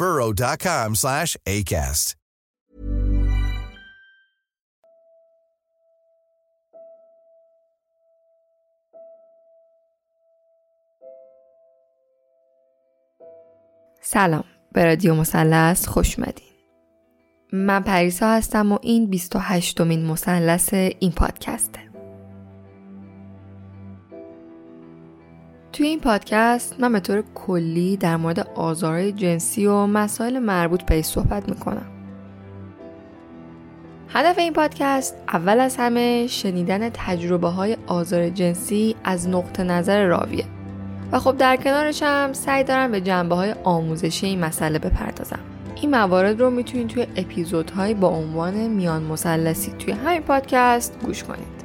[0.00, 2.16] burrow.com slash ACAST.
[14.02, 14.44] سلام.
[14.72, 16.46] به رادیو مثلث خوش اومدین.
[17.52, 21.89] من پریسا هستم و این 28 مین مثلث این پادکسته.
[25.72, 31.04] توی این پادکست من به طور کلی در مورد آزارهای جنسی و مسائل مربوط بهش
[31.04, 31.86] صحبت می‌کنم.
[34.08, 40.44] هدف این پادکست اول از همه شنیدن تجربه های آزار جنسی از نقطه نظر راویه.
[41.12, 45.40] و خب در کنارش هم سعی دارم به جنبه های آموزشی این مسئله بپردازم.
[45.74, 51.59] این موارد رو می‌تونید توی اپیزودهایی با عنوان میان مثلثی توی همین پادکست گوش کنید.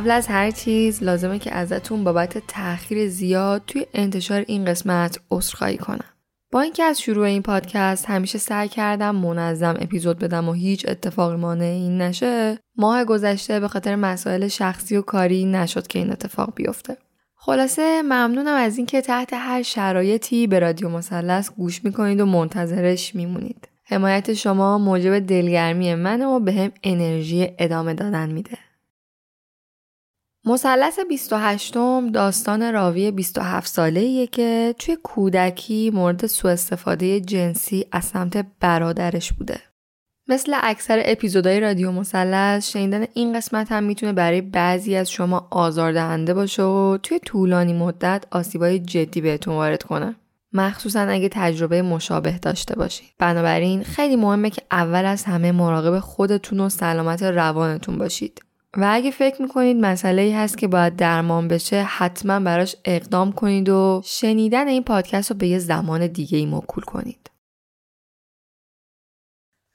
[0.00, 5.76] قبل از هر چیز لازمه که ازتون بابت تاخیر زیاد توی انتشار این قسمت عذرخواهی
[5.76, 6.04] کنم.
[6.52, 11.36] با اینکه از شروع این پادکست همیشه سعی کردم منظم اپیزود بدم و هیچ اتفاقی
[11.36, 16.54] مانع این نشه ماه گذشته به خاطر مسائل شخصی و کاری نشد که این اتفاق
[16.54, 16.96] بیفته.
[17.36, 23.68] خلاصه ممنونم از اینکه تحت هر شرایطی به رادیو مثلث گوش می‌کنید و منتظرش میمونید.
[23.84, 28.58] حمایت شما موجب دلگرمی من و به هم انرژی ادامه دادن میده.
[30.44, 31.74] مثلث 28
[32.12, 39.60] داستان راوی 27 ساله که توی کودکی مورد سوء استفاده جنسی از سمت برادرش بوده.
[40.28, 46.34] مثل اکثر اپیزودهای رادیو مثلث شنیدن این قسمت هم می‌تونه برای بعضی از شما آزاردهنده
[46.34, 50.14] باشه و توی طولانی مدت آسیبای جدی بهتون وارد کنه.
[50.52, 53.08] مخصوصا اگه تجربه مشابه داشته باشید.
[53.18, 58.40] بنابراین خیلی مهمه که اول از همه مراقب خودتون و سلامت روانتون باشید.
[58.76, 63.68] و اگه فکر می‌کنید مسئله ای هست که باید درمان بشه حتما براش اقدام کنید
[63.68, 67.30] و شنیدن این پادکست رو به یه زمان دیگه ای موکول کنید.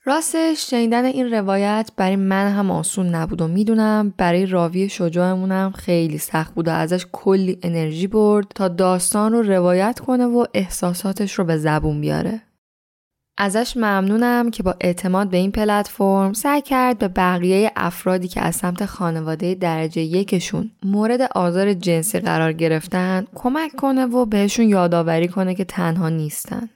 [0.08, 6.18] راستش شنیدن این روایت برای من هم آسون نبود و می‌دونم برای راوی شجاعمونم خیلی
[6.18, 11.46] سخت بود و ازش کلی انرژی برد تا داستان رو روایت کنه و احساساتش رو
[11.46, 12.42] به زبون بیاره.
[13.38, 18.56] ازش ممنونم که با اعتماد به این پلتفرم سعی کرد به بقیه افرادی که از
[18.56, 25.56] سمت خانواده درجه یکشون مورد آزار جنسی قرار گرفتن کمک کنه و بهشون یادآوری کنه
[25.56, 26.70] که تنها نیستن.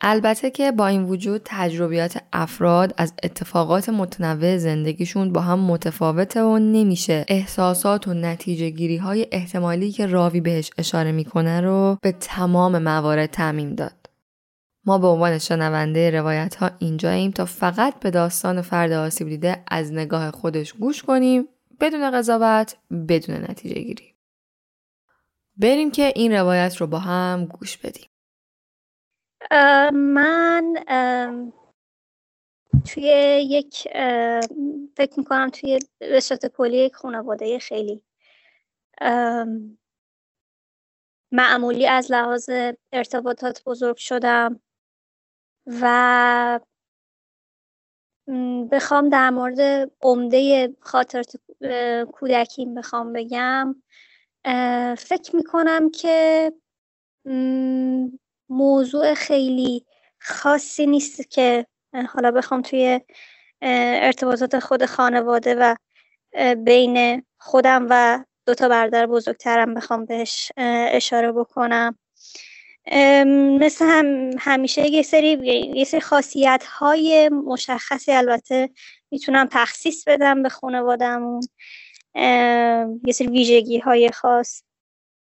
[0.00, 6.58] البته که با این وجود تجربیات افراد از اتفاقات متنوع زندگیشون با هم متفاوته و
[6.58, 12.78] نمیشه احساسات و نتیجه گیری های احتمالی که راوی بهش اشاره می‌کنه رو به تمام
[12.78, 14.03] موارد تعمیم داد.
[14.86, 19.92] ما به عنوان شنونده روایت ها اینجاییم تا فقط به داستان فرد آسیب دیده از
[19.92, 21.48] نگاه خودش گوش کنیم
[21.80, 22.76] بدون قضاوت
[23.08, 24.14] بدون نتیجه گیری.
[25.56, 28.08] بریم که این روایت رو با هم گوش بدیم.
[29.92, 30.74] من
[32.86, 33.02] توی
[33.50, 33.88] یک
[34.96, 36.20] فکر می‌کنم توی به
[36.56, 38.02] کلی یک خانواده خیلی
[41.32, 42.50] معمولی از لحاظ
[42.92, 44.60] ارتباطات بزرگ شدم
[45.66, 46.60] و
[48.72, 51.32] بخوام در مورد عمده خاطرات
[52.12, 53.82] کودکیم بخوام بگم.
[54.98, 56.52] فکر می‌کنم که
[58.48, 59.86] موضوع خیلی
[60.20, 61.66] خاصی نیست که
[62.08, 63.00] حالا بخوام توی
[63.62, 65.74] ارتباطات خود خانواده و
[66.54, 70.52] بین خودم و دوتا برادر بزرگترم بخوام بهش
[70.92, 71.98] اشاره بکنم.
[73.60, 75.30] مثل هم همیشه یه سری
[75.74, 78.70] یه سری خاصیت های مشخصی البته
[79.10, 81.40] می‌تونم تخصیص بدم به خانوادهمون.
[83.06, 84.62] یه سری ویژگی های خاص.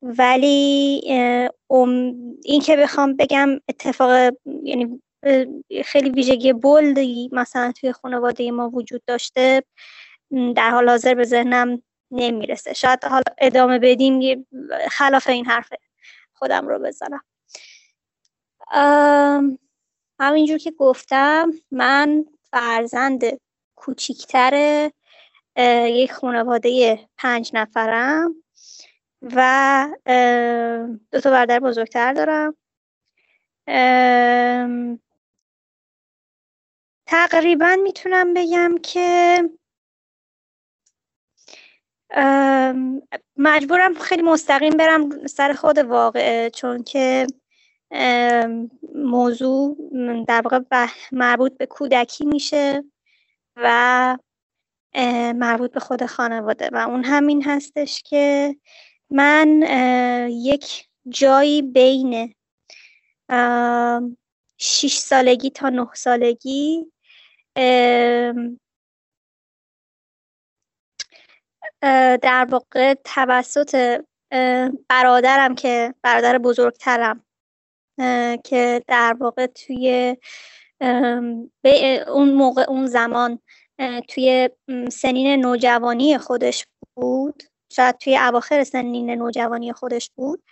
[0.01, 1.01] ولی
[2.43, 5.01] این که بخوام بگم اتفاق یعنی
[5.85, 9.63] خیلی ویژگی بلدی مثلا توی خانواده ما وجود داشته
[10.55, 12.73] در حال حاضر به ذهنم نمی‌رسه.
[12.73, 14.47] شاید حالا ادامه بدیم
[14.91, 15.69] خلاف این حرف
[16.33, 17.21] خودم رو بزنم.
[20.19, 23.23] همینجور که گفتم من فرزند
[23.75, 24.89] کوچیکتر
[25.87, 28.35] یک خانواده پنج نفرم
[29.21, 29.89] و
[31.11, 32.55] دو تا برادر بزرگتر دارم.
[37.07, 39.41] تقریبا می‌تونم بگم که
[43.37, 47.27] مجبورم خیلی مستقیم برم سر خود واقعه چون که
[48.95, 49.77] موضوع
[50.27, 52.83] در واقع مربوط به کودکی میشه
[53.55, 54.17] و
[55.35, 58.55] مربوط به خود خانواده و اون همین هستش که
[59.09, 59.61] من
[60.29, 62.33] یک جایی بین
[64.57, 66.91] شیش سالگی تا نه سالگی
[72.21, 74.01] در واقع توسط
[74.89, 77.25] برادرم که برادر بزرگترم
[78.43, 80.17] که در واقع توی
[82.07, 83.39] اون موقع اون زمان
[84.09, 84.49] توی
[84.91, 87.43] سنین نوجوانی خودش بود.
[87.71, 90.43] شاید توی اواخر سنین نوجوانی خودش بود.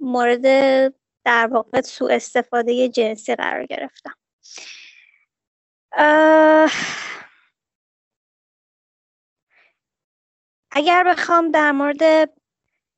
[0.00, 0.42] مورد
[1.24, 4.14] در واقع سوء استفاده جنسی قرار گرفتم.
[10.72, 12.30] اگر بخوام در مورد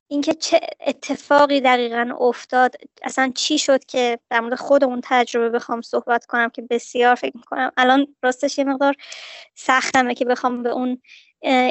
[0.07, 5.81] اینکه چه اتفاقی دقیقا افتاد اصلا چی شد که در مورد خود اون تجربه بخوام
[5.81, 7.71] صحبت کنم که بسیار فکر می‌کنم.
[7.77, 8.95] الان راستش یه مقدار
[9.55, 11.01] سختمه که بخوام به اون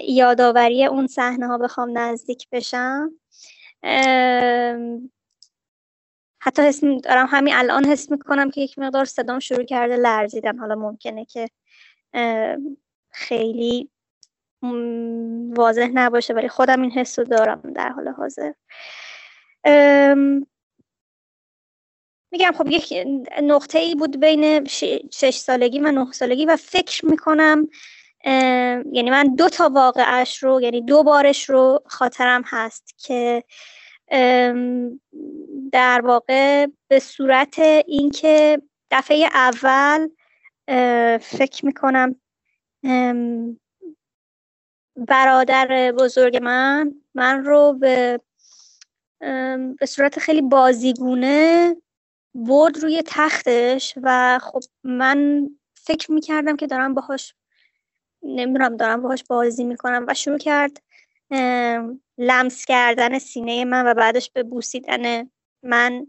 [0.09, 3.11] یادآوری اون صحنه ها بخوام نزدیک بشم.
[6.43, 10.59] حتی حس دارم همین الان حس می‌کنم که یک مقدار صدام شروع کرده لرزیدن.
[10.59, 11.49] حالا ممکنه که
[13.11, 13.91] خیلی
[15.57, 18.53] واضح نباشه ولی خودم این حس رو دارم در حال حاضر.
[22.33, 23.07] میگم خب یک
[23.43, 24.65] نقطه ای بود بین
[25.11, 27.69] شش سالگی و نه سالگی و فکر می‌کنم
[28.93, 33.45] یعنی من دو تا واقعش رو یعنی دو بارش رو خاطرم هست که
[35.73, 40.09] در واقع به صورت اینکه دفعه اول
[41.19, 42.17] فکر می‌کنم
[44.97, 48.21] برادر بزرگ من من رو به
[49.79, 51.77] به صورت خیلی بازیگونه
[52.35, 57.35] برد روی تختش و خب من فکر می‌کردم که دارم باهاش
[58.23, 60.83] نمی‌دونم دارم باهاش بازی می‌کنم و شروع کرد
[62.19, 65.31] لمس کردن سینه من و بعدش به بوسیدن
[65.63, 66.07] من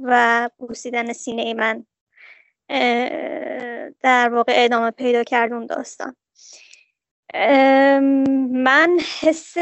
[0.00, 1.86] و بوسیدن سینه من
[4.02, 6.16] در واقع ادامه پیدا کرد داستان.
[7.34, 9.54] من حس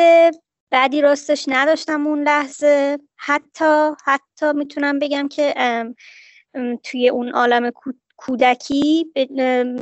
[0.70, 2.98] بعدی راستش نداشتم اون لحظه.
[3.16, 5.54] حتی حتی می‌تونم بگم که
[6.84, 7.70] توی اون عالم
[8.16, 9.12] کودکی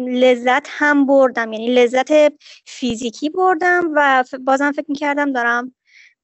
[0.07, 1.53] لذت هم بردم.
[1.53, 2.33] یعنی لذت
[2.67, 5.75] فیزیکی بردم و بازم فکر می‌کردم دارم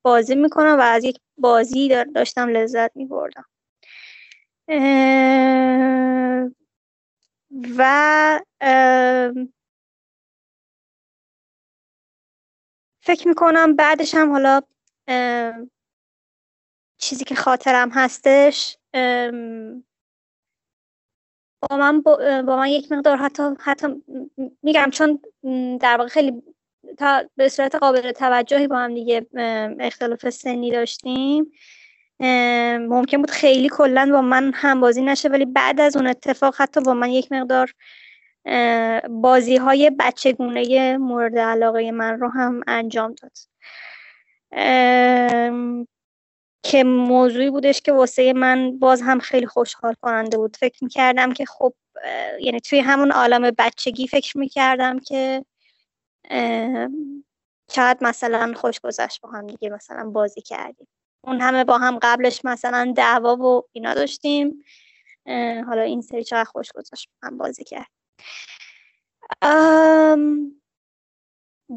[0.02, 3.44] بازی می‌کنم و از یک بازی داشتم لذت میبردم.
[7.78, 8.40] و
[13.02, 14.60] فکر می‌کنم بعدش هم حالا
[16.98, 18.76] چیزی که خاطرم هستش
[21.62, 23.86] با من با, من یک مقدار حتی حتی
[24.62, 25.20] میگم چون
[25.80, 26.42] در واقع خیلی
[26.98, 29.26] تا به صورت قابل توجهی با هم دیگه
[29.80, 31.52] اختلاف سنی داشتیم.
[32.88, 36.80] ممکن بود خیلی کلا با من هم بازی نشه ولی بعد از اون اتفاق حتی
[36.80, 37.74] با من یک مقدار
[39.10, 43.38] بازی های بچگونه مورد علاقه من رو هم انجام داد.
[46.64, 50.56] که موضوعی بودش که واسه من باز هم خیلی خوشحال کننده بود.
[50.56, 51.74] فکر می‌کردم که خب
[52.40, 55.44] یعنی توی همون عالم بچگی فکر می‌کردم که
[57.70, 60.88] شاید مثلا خوش گذشت با هم دیگه مثلا بازی کردیم.
[61.24, 64.64] اون همه با هم قبلش مثلا دعوا و اینا داشتیم.
[65.66, 66.82] حالا این سری چقدر خوش با
[67.22, 67.90] هم بازی کرد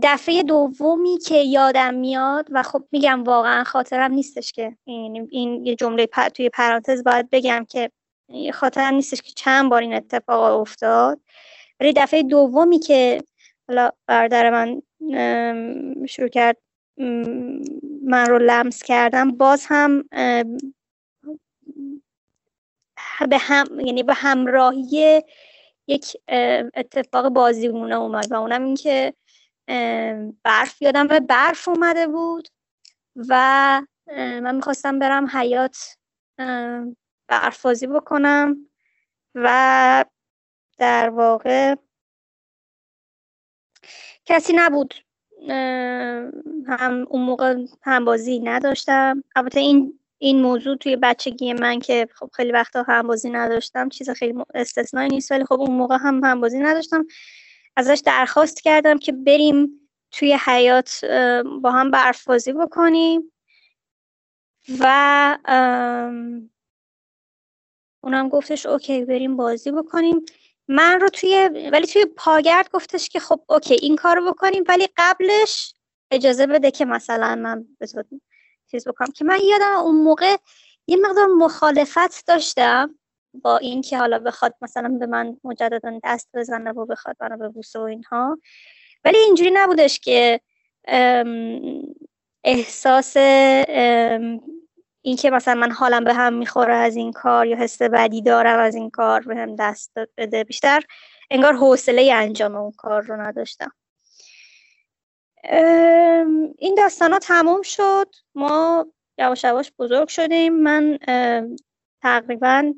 [0.04, 5.76] دفعه دومی که یادم میاد و خب میگم واقعا خاطرم نیستش که این, این یه
[5.76, 7.92] جمله توی پرانتز باید بگم که
[8.54, 11.20] خاطرم نیستش که چند بار این اتفاق افتاد.
[11.80, 13.22] ولی دفعه دومی که
[13.68, 14.82] حالا برادر من
[16.08, 16.58] شروع کرد
[18.04, 20.04] من رو لمس کردم باز هم
[23.30, 25.22] به هم یعنی به همراهی
[25.88, 26.18] یک
[26.74, 29.14] اتفاق بازیگونه اومد و اونم این که
[30.44, 32.48] برف یادم به برف اومده بود
[33.16, 33.32] و
[34.18, 35.78] من می‌خواستم برم حیات
[37.28, 38.70] برف بازی بکنم
[39.36, 40.06] و
[40.78, 41.76] در واقع
[44.26, 44.94] کسی نبود.
[46.68, 49.24] هم اون موقع همبازی نداشتم.
[49.36, 54.34] البته این این موضوع توی بچگی من که خب خیلی وقتا همبازی نداشتم چیز خیلی
[54.54, 57.06] استثنایی نیست ولی خب اون موقع هم همبازی نداشتم.
[57.76, 61.06] ازش درخواست کردم که بریم توی حیات
[61.62, 63.32] با هم برف بازی بکنیم
[64.80, 65.38] و
[68.04, 70.26] اونم گفتش اوکی بریم بازی بکنیم.
[70.68, 74.88] من رو توی ولی توی پاگرد گفتش که خب اوکی این کار رو بکنیم ولی
[74.98, 75.74] قبلش
[76.12, 77.88] اجازه بده که مثلا من به
[78.76, 80.36] چیز بکنم که من یادم اون موقع
[80.88, 82.96] یه مقدار مخالفت داشتم
[83.34, 87.50] با این که حالا بخواد مثلا به من مجددا دست بزنه و بخواد منو به
[87.50, 88.40] بوسه و اینها.
[89.06, 90.40] ولی اینجوری نبودش که
[92.44, 93.18] احساس
[95.02, 98.60] این که مثلا من حالم به هم می‌خوره از این کار یا حس بدی دارم
[98.60, 100.44] از این کار به هم دست بده.
[100.44, 100.82] بیشتر
[101.32, 103.72] انگار حوصله انجام اون کار رو نداشتم.
[106.58, 108.16] این داستان ها تموم شد.
[108.36, 108.88] ما
[109.18, 110.54] یواش یواش بزرگ شدیم.
[110.54, 111.00] من
[112.02, 112.74] تقریبا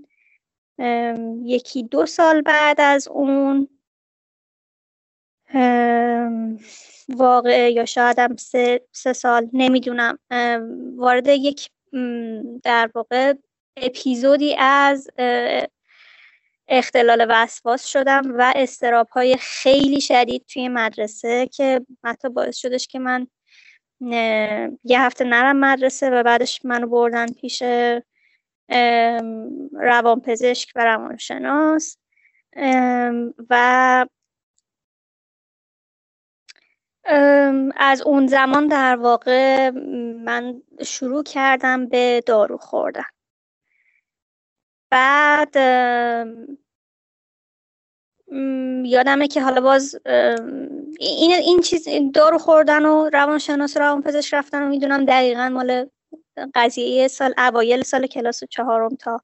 [1.43, 3.67] یکی دو سال بعد از اون
[7.09, 10.19] واقع یا شاید هم سه, سه سال نمی‌دونم.
[10.95, 11.69] وارد یک
[12.63, 13.33] در واقع
[13.77, 15.09] اپیزودی از
[16.67, 23.00] اختلال وسواس شدم و استراب های خیلی شدید توی مدرسه که حتی باعث شدش که
[23.00, 23.27] من
[24.83, 27.63] یه هفته نرم مدرسه و بعدش منو بردن پیش
[29.71, 31.97] روانپزشک و روانشناس.
[33.50, 34.05] و
[37.75, 39.69] از اون زمان در واقع
[40.25, 43.03] من شروع کردم به دارو خوردن.
[44.91, 45.56] بعد
[48.86, 49.96] یادمه که حالا باز
[51.00, 55.89] این این چیز دارو خوردن و روانشناس و روانپزشک رفتن و می‌دونم دقیقا مال
[56.56, 59.22] قضیه سال اوایل سال کلاس چهارم تا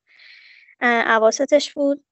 [0.81, 2.05] عواستش بود.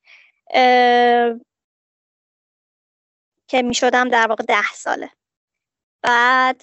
[3.47, 5.09] که می‌شدم در واقع ده ساله.
[6.03, 6.61] بعد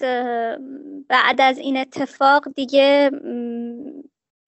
[1.07, 3.11] بعد از این اتفاق دیگه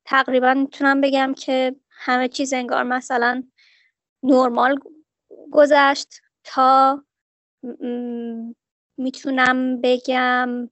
[0.06, 3.44] تقریبا می‌تونم بگم که همه چیز انگار مثلا
[4.24, 4.80] نرمال
[5.52, 7.04] گذشت تا
[8.98, 10.70] می‌تونم بگم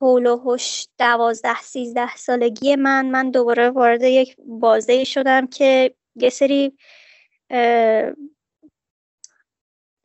[0.00, 3.10] حول و هوش دوازده سیزده سالگی من.
[3.10, 6.78] من دوباره وارد یک بازه شدم که یه سری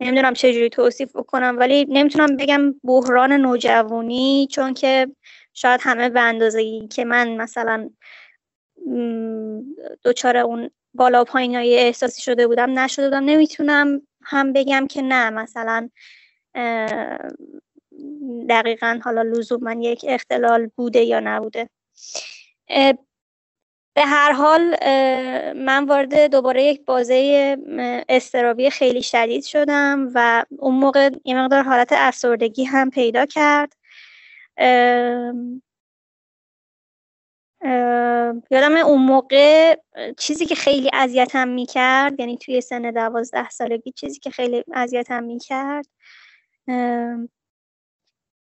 [0.01, 5.08] نمی‌دونم چجوری توصیف بکنم ولی نمی‌تونم بگم بحران نوجوانی چون که
[5.53, 7.89] شاید همه به اندازه که من مثلا
[10.03, 13.24] دوچار اون بالا پایین های احساسی شده بودم نشده بودم.
[13.24, 15.29] نمی‌تونم هم بگم که نه.
[15.29, 15.89] مثلا
[18.50, 21.69] دقیقا حالا من یک اختلال بوده یا نبوده.
[23.95, 24.62] به هر حال
[25.53, 27.57] من وارد دوباره یک بازه
[28.09, 33.74] استرابی خیلی شدید شدم و اون موقع یه مقدار حالت افسردگی هم پیدا کرد.
[38.51, 39.75] یادم اون موقع
[40.17, 45.85] چیزی که خیلی اذیتم می‌کرد یعنی توی سن دوازده سالگی چیزی که خیلی اذیتم می‌کرد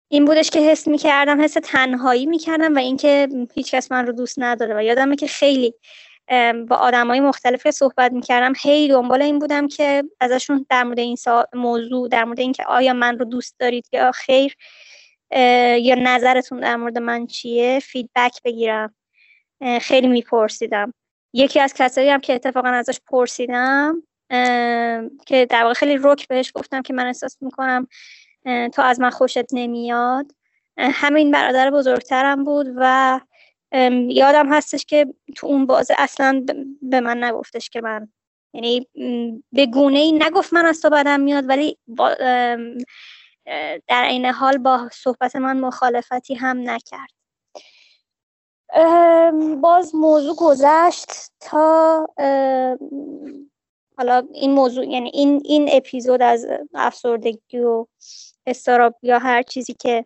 [0.08, 4.76] این بودش که حس می‌کردم حس تنهایی می‌کردم و اینکه هیچکس من رو دوست نداره.
[4.76, 5.74] و یادمه که خیلی
[6.68, 8.52] با آدم های مختلف صحبت می‌کردم.
[8.62, 11.16] هی دنبال این بودم که ازشون در مورد این
[11.54, 14.56] موضوع در مورد اینکه آیا من رو دوست دارید یا خیر
[15.80, 18.94] یا نظرتون در مورد من چیه؟ فیدبک بگیرم.
[19.80, 20.94] خیلی میپرسیدم.
[21.32, 24.02] یکی از کسایی هم که اتفاقا ازش پرسیدم
[25.26, 27.86] که در واقع خیلی رک بهش گفتم که من احساس می‌کنم
[28.44, 30.32] تو از من خوشت نمیاد.
[30.78, 33.20] همین برادر بزرگترم بود و
[34.08, 36.44] یادم هستش که تو اون بازه اصلا
[36.82, 38.08] به من نگفتش که من
[38.54, 38.88] یعنی
[39.52, 41.78] به گونه ای نگفت من از تو بدم میاد ولی
[43.86, 47.10] در عین حال با صحبت من مخالفتی هم نکرد.
[49.60, 51.08] باز موضوع گذشت
[51.40, 52.06] تا
[53.98, 57.86] حالا این موضوع یعنی این این اپیزود از افسردگی و
[58.46, 60.04] استراب یا هر چیزی که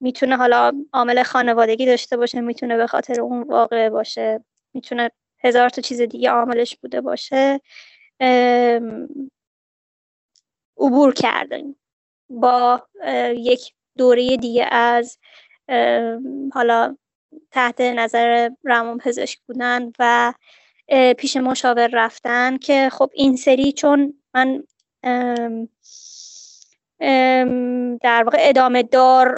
[0.00, 5.10] می‌تونه حالا عامل خانوادگی داشته باشه می‌تونه به خاطر اون واقع باشه می‌تونه
[5.44, 7.60] هزار تا چیز دیگه عاملش بوده باشه
[10.78, 11.79] عبور کردیم
[12.30, 12.82] با
[13.36, 15.18] یک دوره دیگه از
[16.52, 16.96] حالا
[17.50, 20.34] تحت نظر روان پزشک بودن و
[21.18, 24.62] پیش مشاور رفتن که خب این سری چون من
[28.02, 29.34] در واقع ادامه دار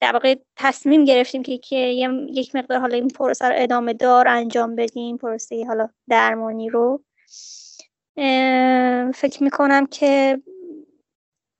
[0.00, 1.76] در واقع تصمیم گرفتیم که, که
[2.30, 7.04] یک مقدار حالا این پروسه رو ادامه دار انجام بدیم پروسه حالا درمانی رو.
[9.14, 10.42] فکر می‌کنم که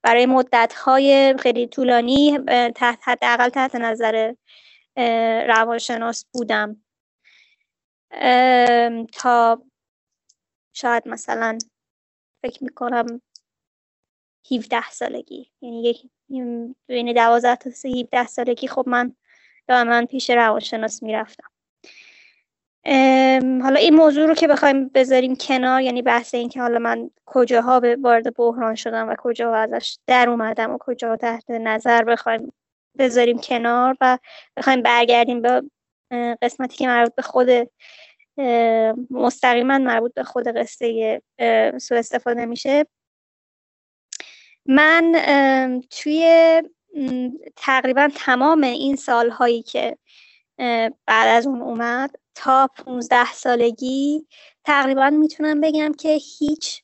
[0.02, 2.38] برای مدت های خیلی طولانی
[2.74, 4.34] تحت حداقل تحت نظر
[5.48, 6.84] روانشناس بودم.
[9.12, 9.62] تا
[10.74, 11.58] شاید مثلا
[12.42, 13.22] فکر می‌کنم
[14.52, 15.50] 17 سالگی.
[15.62, 16.10] یعنی یک
[16.88, 19.16] بین 12 تا 17 سالگی خب من
[19.68, 21.51] دائما پیش روانشناس می‌رفتم.
[23.62, 27.80] حالا این موضوع رو که بخوایم بذاریم کنار یعنی بحث این که حالا من کجاها
[27.80, 32.52] به وارد بحران شدم و کجاها ازش در اومدم و کجاها تحت نظر بخوایم
[32.98, 34.18] بذاریم کنار و
[34.56, 35.62] بخوایم برگردیم به
[36.42, 37.48] قسمتی که مربوط به خود
[39.10, 41.22] مستقیما مربوط به خود قصه
[41.78, 42.86] سوء استفاده میشه.
[44.66, 45.12] من
[45.90, 46.62] توی
[47.56, 49.98] تقریبا تمام این سالهایی که
[51.07, 52.11] بعد از اون اومد.
[52.35, 54.27] تا 15 سالگی
[54.64, 56.83] تقریبا می‌تونم بگم که هیچ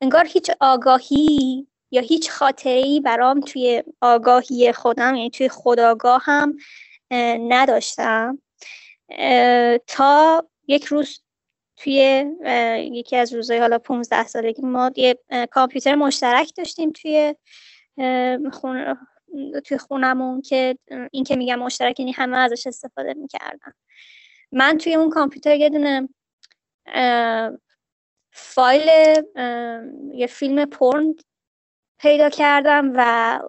[0.00, 6.56] انگار هیچ آگاهی یا هیچ خاطری برام توی آگاهی خودم یعنی توی خداگاه هم
[7.48, 8.42] نداشتم.
[9.86, 11.20] تا یک روز
[11.76, 12.24] توی
[12.92, 15.18] یکی از روزهای حالا 15 سالگی ما یه
[15.50, 17.34] کامپیوتر مشترک داشتیم توی
[18.52, 18.96] خون
[19.64, 20.78] توی خونمون که
[21.12, 23.72] این که میگم مشترک یعنی همه ازش استفاده می‌کردن.
[24.52, 26.08] من توی اون کامپیوتر یه دونه
[28.30, 28.88] فایل
[30.14, 31.14] یه فیلم پرن
[31.98, 33.40] پیدا کردم و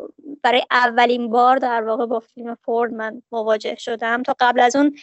[0.43, 4.23] برای اولین بار در واقع با فیلم پرن من مواجه شدم.
[4.23, 4.95] تا قبل از اون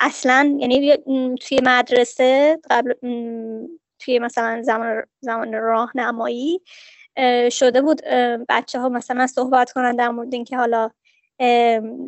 [0.00, 0.96] اصلا یعنی
[1.36, 2.92] توی مدرسه قبل
[3.98, 6.60] توی مثلا زمان زمان راهنمایی
[7.50, 8.02] شده بود
[8.48, 10.90] بچه ها مثلا صحبت کنن در مورد اینکه حالا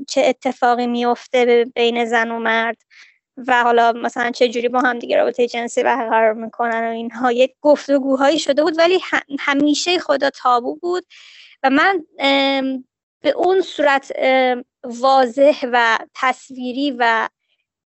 [0.08, 2.76] چه اتفاقی میفته بین زن و مرد
[3.46, 7.32] و حالا مثلا چه جوری با هم دیگه رابطه جنسی برقرار می‌کنن و اینها.
[7.32, 9.00] یک گفتگوهایی شده بود ولی
[9.38, 11.04] همیشه خدا تابو بود
[11.62, 12.04] و من
[13.20, 14.12] به اون صورت
[14.84, 17.28] واضح و تصویری و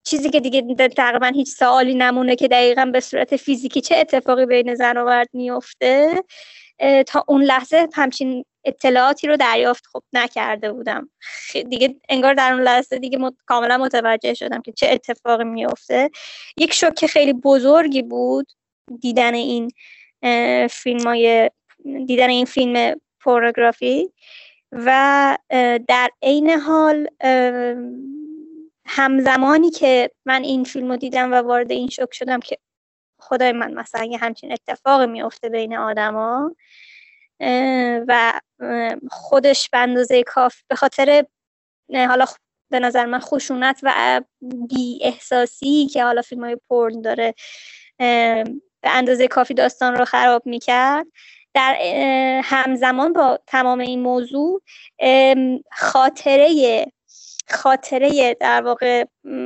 [0.04, 4.74] چیزی که دیگه تقریبا هیچ سوالی نمونه که دقیقا به صورت فیزیکی چه اتفاقی بین
[4.74, 6.22] زن و مرد میفته
[7.06, 11.10] تا اون لحظه همچین اطلاعاتی رو دریافت خب نکرده بودم.
[11.52, 13.34] دیگه انگار در اون لحظه دیگه مت...
[13.46, 16.10] کاملا متوجه شدم که چه اتفاقی میفته
[16.56, 18.52] یک شوک خیلی بزرگی بود
[19.00, 19.70] دیدن این
[20.68, 21.50] فیلم های
[22.06, 24.12] دیدن این فیلم پورنوگرافی
[24.72, 25.38] و
[25.88, 27.08] در عین حال
[28.86, 32.58] همزمانی که من این فیلم رو دیدم و وارد این شک شدم که
[33.32, 36.56] خدای من مثلا یه همچین اتفاق میفته بین آدما
[38.08, 38.40] و
[39.10, 41.24] خودش به اندازه کاف به خاطر
[41.94, 42.24] حالا
[42.70, 47.34] به نظر من خشونت و بی احساسی که حالا فیلم های پرن داره
[48.80, 51.06] به اندازه کافی داستان رو خراب می‌کرد
[51.54, 51.76] در
[52.44, 54.62] همزمان با تمام این موضوع
[55.72, 56.86] خاطره
[57.50, 59.04] خاطره در واقع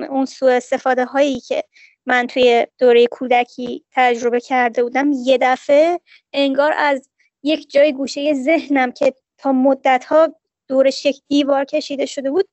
[0.08, 1.64] اون سوء استفاده هایی که
[2.06, 6.00] من توی دوره کودکی تجربه کرده بودم یه دفعه
[6.32, 7.10] انگار از
[7.42, 10.34] یک جای گوشه ذهنم که تا مدت ها
[10.68, 12.48] دورش یک دیوار کشیده شده بود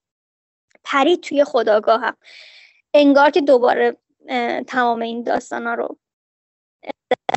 [0.83, 2.17] پرید توی خداگاهم.
[2.93, 3.97] انگار که دوباره
[4.67, 5.97] تمام این داستان ها رو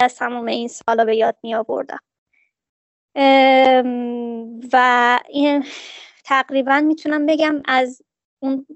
[0.00, 2.00] از تمام این سالا به یاد می آوردم.
[4.72, 5.64] و این
[6.24, 8.02] تقریبا می‌تونم بگم از
[8.38, 8.66] اون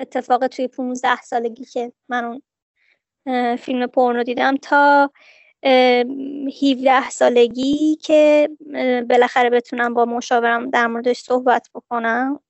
[0.00, 2.42] اتفاق توی 15 سالگی که من اون
[3.58, 5.10] فیلم پورنو دیدم تا
[5.64, 8.50] 17 سالگی که
[9.08, 12.40] بالاخره بتونم با مشاورم در موردش صحبت بکنم.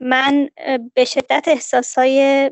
[0.00, 0.48] من
[0.94, 2.50] به شدت احساسای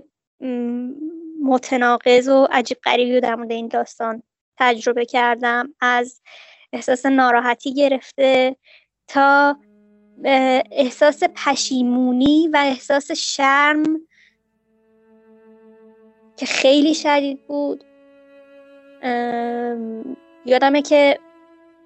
[1.42, 4.22] متناقض و عجیب غریبی در مورد این داستان
[4.58, 5.74] تجربه کردم.
[5.80, 6.22] از
[6.72, 8.56] احساس ناراحتی گرفته
[9.08, 9.56] تا
[10.70, 14.00] احساس پشیمونی و احساس شرم
[16.42, 17.84] که خیلی شدید بود.
[20.46, 21.18] یادمه که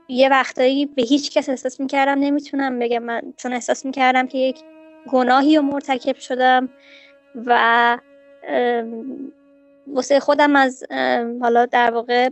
[0.08, 2.98] یه وقتایی به هیچ کس احساس می‌کردم نمی‌تونم بگم.
[2.98, 4.58] من چون احساس می‌کردم که یک
[5.12, 6.68] گناهی رو مرتکب شدم
[7.46, 7.98] و
[9.86, 10.84] واسه خودم از
[11.40, 12.30] حالا در واقع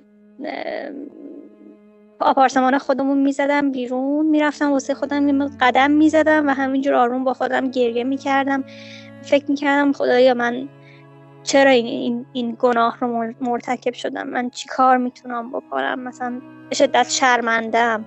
[2.21, 4.27] آپارتمان خودمون می‌زدم بیرون.
[4.27, 8.65] می‌رفتم واسه خودم قدم می‌زدم و همینجور آروم با خودم گریه می‌کردم.
[9.23, 10.69] فکر می‌کردم خدایا من
[11.45, 16.75] چرا این, این, این گناه رو مرتکب شدم؟ من چی کار می‌تونم بکنم؟ مثلا به
[16.75, 18.05] شدت شرمندم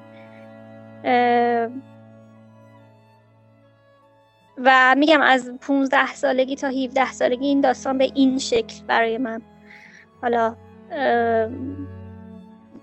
[4.57, 9.41] و میگم از 15 سالگی تا 17 سالگی این داستان به این شکل برای من.
[10.21, 10.55] حالا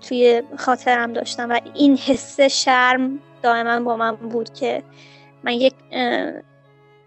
[0.01, 4.83] توی خاطرم داشتم و این حس شرم دائما با من بود که
[5.43, 5.73] من یک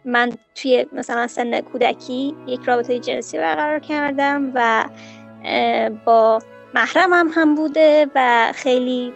[0.08, 4.84] من توی مثلا سن کودکی یک رابطه جنسی برقرار کردم و
[6.04, 6.38] با
[6.74, 9.12] محرمم هم بوده و خیلی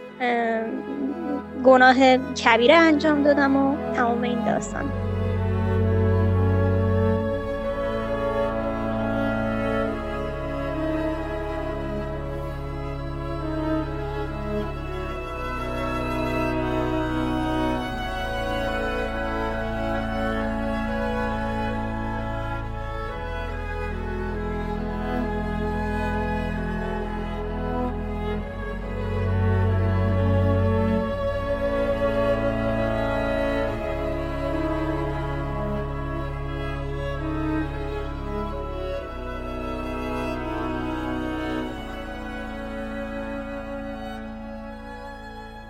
[1.65, 5.12] گناه کبیره انجام دادم و تمام این داستان.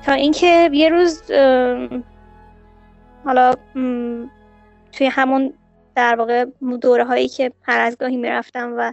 [0.07, 1.23] تا اینکه یه روز
[3.25, 3.55] حالا
[4.93, 5.55] توی همون
[5.95, 6.45] در واقع
[6.81, 8.93] دوره هایی که هر از گاهی می‌رفتم و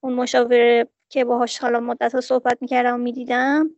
[0.00, 3.70] اون مشاوره که باهاش حالا مدت ها صحبت می‌کردم و می‌دیدم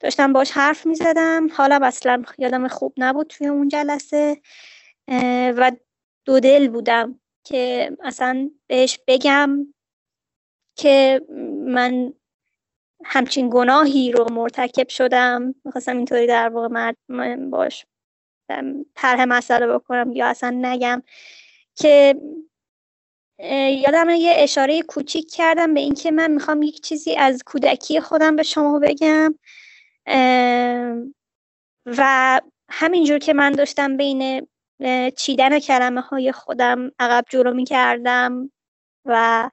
[0.00, 1.48] داشتم باش حرف می‌زدم.
[1.56, 4.40] حالا اصلا یادم خوب نبود توی اون جلسه
[5.56, 5.72] و
[6.24, 9.74] دو دل بودم که اصلا بهش بگم
[10.76, 11.20] که
[11.66, 12.12] من
[13.04, 15.54] همچین گناهی رو مرتکب شدم.
[15.64, 16.96] می‌خواستم اینطوری در واقع مرد
[17.50, 17.86] باش
[18.94, 21.02] طرح مسئله بکنم یا اصلا نگم
[21.74, 22.14] که
[23.84, 28.42] یادم یه اشاره کوچیک کردم به اینکه من می‌خوام یک چیزی از کودکی خودم به
[28.42, 29.34] شما بگم.
[31.86, 32.40] و
[32.70, 34.46] همینجور که من داشتم بین
[35.16, 38.50] چیدن کلمه های خودم عقب جلو می‌کردم
[39.04, 39.50] و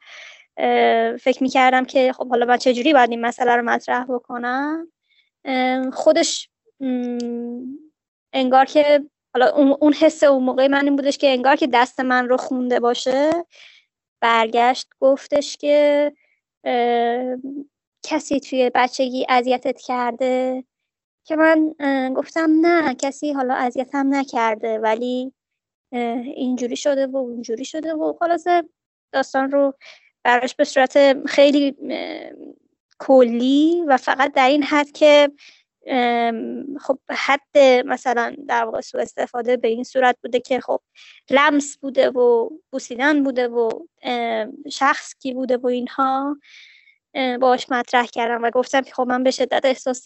[1.20, 4.92] فکر می‌کردم که خب حالا من چجوری باید این مسئله رو مطرح بکنم.
[5.94, 6.50] خودش
[8.34, 12.30] انگار که حالا اون حس اون موقع من این بودش که انگار که دست من
[12.30, 13.32] رو خونده باشه.
[14.22, 16.12] برگشت گفتش که
[18.04, 20.64] کسی توی بچگی اذیتت کرده؟
[21.26, 21.74] که من
[22.14, 25.34] گفتم نه کسی حالا اذیتم نکرده ولی
[26.36, 28.64] اینجوری شده و اونجوری شده و خلاصه
[29.12, 29.74] داستان رو
[30.24, 31.76] براش به صورت خیلی
[33.00, 35.32] کلی و فقط در این حد که
[36.82, 40.82] خب حد مثلا در واقع سوء استفاده به این صورت بوده که خب
[41.30, 43.70] لمس بوده و بوسیدن بوده و
[44.72, 46.38] شخص کی بوده و اینها
[47.42, 50.04] باش مطرح کردم و گفتم که خب من به شدت احساس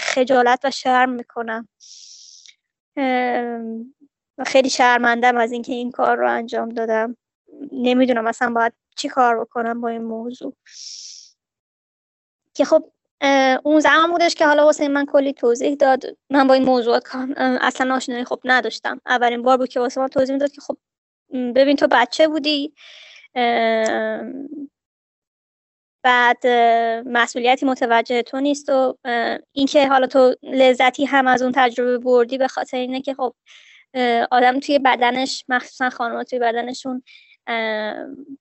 [0.00, 1.68] خجالت و شرم می‌کنم.
[4.38, 7.16] و خیلی شرمندم از اینکه این کار رو انجام دادم.
[7.72, 10.56] نمی‌دونم مثلا باید چی کار بکنم با این موضوع.
[12.54, 12.92] که خب
[13.64, 16.04] اون زمان بودش که حالا واسه من کلی توضیح داد.
[16.30, 19.00] من با این موضوعات اصلا آشنایی خب نداشتم.
[19.06, 20.76] اولین بار بود که واسه من توضیح می‌داد که خب
[21.32, 22.74] ببین تو بچه بودی
[26.04, 26.46] بعد
[27.06, 28.98] مسئولیتی متوجه تو نیست و
[29.52, 33.34] اینکه حالا تو لذتی هم از اون تجربه بردی به خاطر اینه که خب
[34.30, 37.02] آدم توی بدنش مخصوصا خانم‌ها توی بدنشون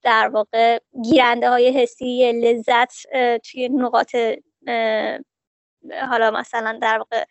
[0.04, 2.94] در واقع گیرنده های حسی لذت
[3.38, 4.16] توی نقاط
[6.10, 7.26] حالا مثلا در واقع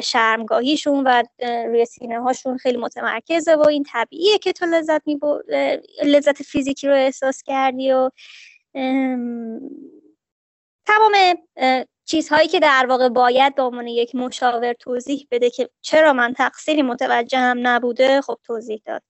[0.00, 1.22] شرمگاهیشون و
[1.66, 5.40] روی سینه هاشون خیلی متمرکزه و این طبیعیه که تو لذت میبو...
[6.04, 8.10] لذت فیزیکی رو احساس کردی و
[10.86, 11.12] تمام
[12.04, 16.82] چیزهایی که در واقع باید به عنوان یک مشاور توضیح بده که چرا من تقصیری
[16.82, 19.02] متوجه هم نبوده خب توضیح داد.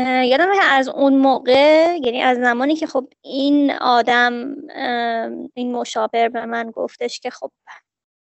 [0.00, 4.56] یادم از اون موقع یعنی از زمانی که خب این آدم
[5.54, 7.52] این مشاور به من گفتش که خب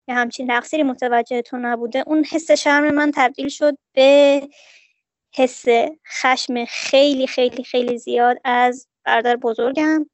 [0.09, 4.49] یه همچین تقصیری متوجه تو نبوده اون حس شرم من تبدیل شد به
[5.35, 5.65] حس
[6.21, 10.07] خشم خیلی خیلی خیلی زیاد از برادر بزرگم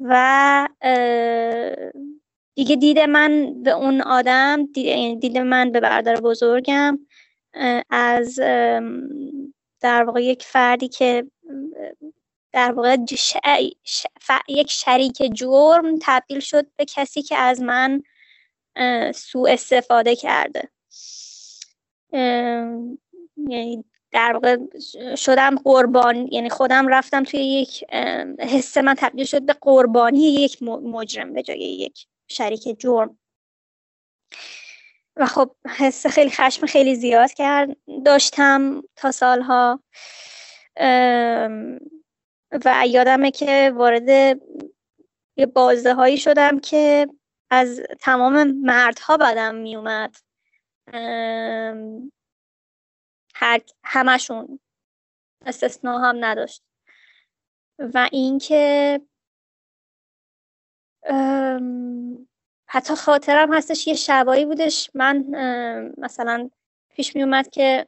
[0.00, 0.68] و
[2.54, 6.98] دیگه دید من به اون آدم یعنی دید من به برادر بزرگم
[7.90, 8.40] از
[9.82, 11.30] در واقع یک فردی که
[12.52, 12.96] در واقع
[14.48, 18.02] یک شریک جرم تبدیل شد به کسی که از من
[19.14, 20.68] سوء استفاده کرده.
[23.36, 24.56] یعنی در واقع
[25.16, 27.84] شدم قربان یعنی خودم رفتم توی یک
[28.40, 33.18] حس من تبدیل شد به قربانی یک مجرم به جای یک شریک جرم.
[35.16, 37.76] و خب حس خیلی خشم خیلی زیاد کرد.
[38.04, 39.82] داشتم تا سالها
[42.64, 44.08] و یادمه که وارد
[45.36, 47.08] یه بازده هایی شدم که
[47.50, 50.16] از تمام مردها بدم میومد
[53.34, 54.60] هر همشون
[55.46, 56.62] استثنا هم نداشت.
[57.78, 59.00] و اینکه
[62.72, 65.24] حتی خاطرم هستش یه شبایی بودش من
[65.98, 66.50] مثلا
[66.96, 67.86] پیش می اومد که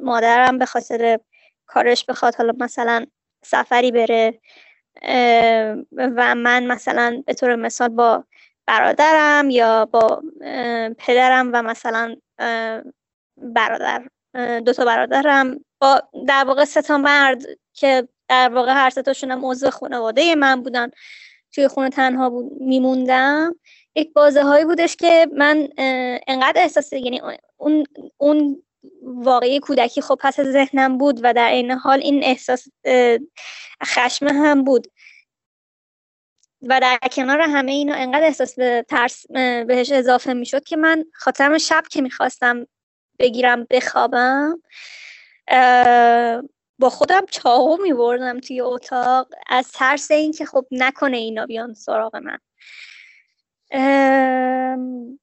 [0.00, 1.20] مادرم به خاطر
[1.66, 3.06] کارش بخواد حالا مثلا
[3.42, 4.40] سفری بره
[5.92, 8.24] و من مثلا به طور مثال با
[8.66, 10.22] برادرم یا با
[10.98, 12.16] پدرم و مثلا
[13.36, 14.08] برادر
[14.64, 19.30] دو تا برادرم با در واقع سه تا مرد که در واقع هر سه تاشون
[19.30, 20.90] هم عضو خانواده من بودن
[21.52, 23.54] توی خونه تنها بود میموندم.
[23.96, 25.68] یک بازه هایی بودش که من
[26.28, 27.20] انقدر احساس یعنی
[27.56, 27.84] اون
[28.16, 28.62] اون
[29.02, 32.68] واقعی کودکی خب پس ذهنم بود و در این حال این احساس
[33.84, 34.86] خشم هم بود.
[36.62, 39.26] و در کنار همه اینا انقدر احساس به ترس
[39.66, 42.66] بهش اضافه می‌شد که من خاطرم شب که می‌خواستم
[43.18, 44.62] بگیرم بخوابم
[46.78, 52.38] با خودم چاقو میبردم توی اتاق از ترس اینکه خب نکنه اینا بیان سراغ من.
[53.70, 55.18] این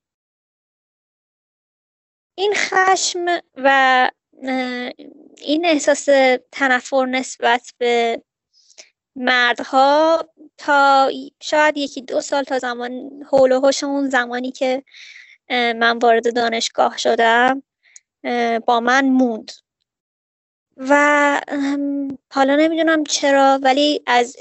[2.55, 3.25] خشم
[3.55, 4.09] و
[5.37, 6.09] این احساس
[6.51, 8.23] تنفر نسبت به
[9.15, 10.25] مردها
[10.57, 14.83] تا شاید یکی دو سال تا زمان حول و اون زمانی که
[15.49, 17.63] من وارد دانشگاه شدم
[18.65, 19.51] با من موند.
[20.77, 21.41] و
[22.31, 24.37] حالا نمی‌دونم چرا ولی از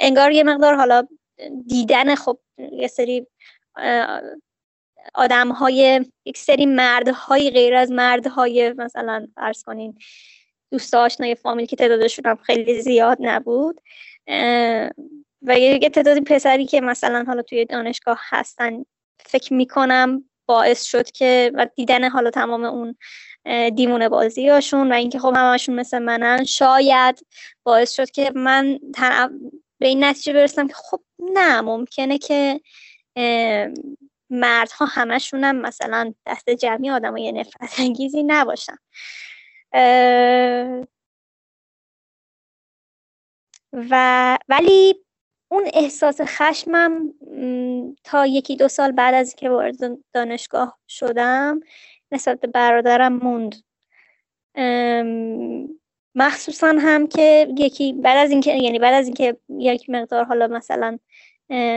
[0.00, 1.08] انگار یه مقدار حالا
[1.66, 2.38] دیدن خب
[2.72, 3.26] یه سری
[5.14, 9.98] آدم های یک سری مردهای غیر از مردهای مثلا فرض کنین
[10.72, 13.80] دوست آشنای فامیل که تعدادشون هم خیلی زیاد نبود
[15.42, 18.84] و یه تعداد پسری که مثلا حالا توی دانشگاه هستن
[19.26, 22.96] فکر می‌کنم باعث شد که و دیدن حالا تمام اون
[23.70, 27.26] دیمونه بازی هاشون و اینکه خب همشون مثل منن شاید
[27.64, 28.78] باعث شد که من
[29.80, 32.60] به این نتیجه برسم که خب نه ممکنه که
[34.30, 38.76] مردها هم مثلا دست جمعی آدم های نفرت انگیزی نباشن.
[43.72, 45.04] و ولی
[45.48, 47.14] اون احساس خشمم
[48.04, 49.76] تا یکی دو سال بعد از که وارد
[50.12, 51.60] دانشگاه شدم
[52.12, 53.54] نسبت به برادرم موند.
[56.14, 60.98] مخصوصا هم که یکی بعد از اینکه یعنی بعد از اینکه یک مقدار حالا مثلا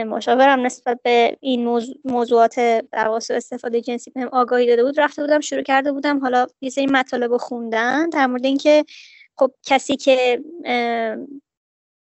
[0.06, 2.60] مشاورم نسبت به این موضوعات
[2.92, 6.86] در استفاده جنسی بهم آگاهی داده بود رفته بودم شروع کرده بودم حالا یه سری
[6.86, 8.84] مطالب رو خوندن در مورد اینکه
[9.36, 10.44] خب کسی که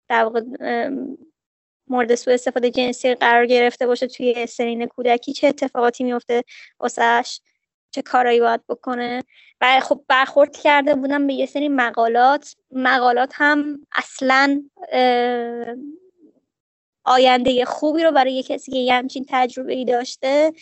[0.10, 0.42] در واقع
[1.88, 6.44] مورد سوء استفاده جنسی قرار گرفته باشه توی سنین کودکی چه اتفاقاتی میفته
[6.80, 7.40] واسش
[7.94, 9.24] چه کارایی باید بکنه.
[9.62, 12.56] و خب برخورد کرده بودم به یه سری مقالات.
[12.72, 14.64] مقالات هم اصلا
[17.06, 20.54] آینده خوبی رو برای یه کسی که یه همچین تجربه ای داشته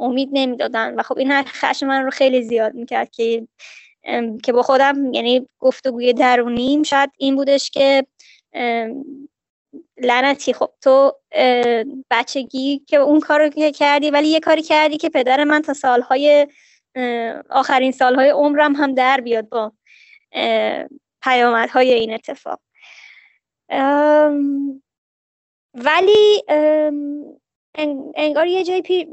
[0.00, 0.94] امید نمی‌دادن.
[0.94, 3.48] و خب این خشم من رو خیلی زیاد می‌کرد که
[4.44, 8.06] که با خودم یعنی گفتگوی درونیم شاید این بودش که
[10.00, 10.52] لعنتی.
[10.52, 11.12] خب تو
[12.10, 16.48] بچگی که اون کارو کردی ولی یه کاری کردی که پدر من تا سالهای
[17.50, 19.72] آخرین سالهای عمرم هم در بیاد با
[21.22, 22.60] پیامدهای این اتفاق.
[25.74, 26.44] ولی
[28.14, 29.06] انگار یه جایی پی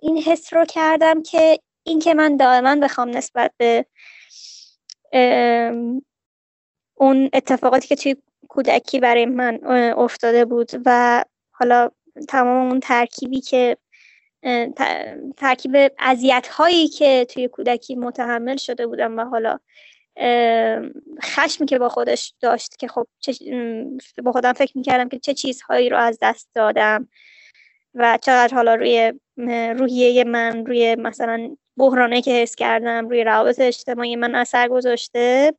[0.00, 3.86] این حس رو کردم که این که من دائما بخوام نسبت به
[6.94, 8.16] اون اتفاقاتی که توی
[8.48, 9.64] کودکی برای من
[9.96, 11.90] افتاده بود و حالا
[12.28, 13.76] تمام اون ترکیبی که
[15.36, 19.58] ترکیب اذیت هایی که توی کودکی متحمل شده بودم و حالا
[21.22, 23.06] خشمی که با خودش داشت که خب
[24.24, 27.08] با خودم فکر می‌کردم که چه چیزهایی رو از دست دادم
[27.94, 29.12] و چقدر حالا روی
[29.78, 35.54] روحیه من روی مثلا بحرانه که حس کردم روی روابط اجتماعی من اثر گذاشته.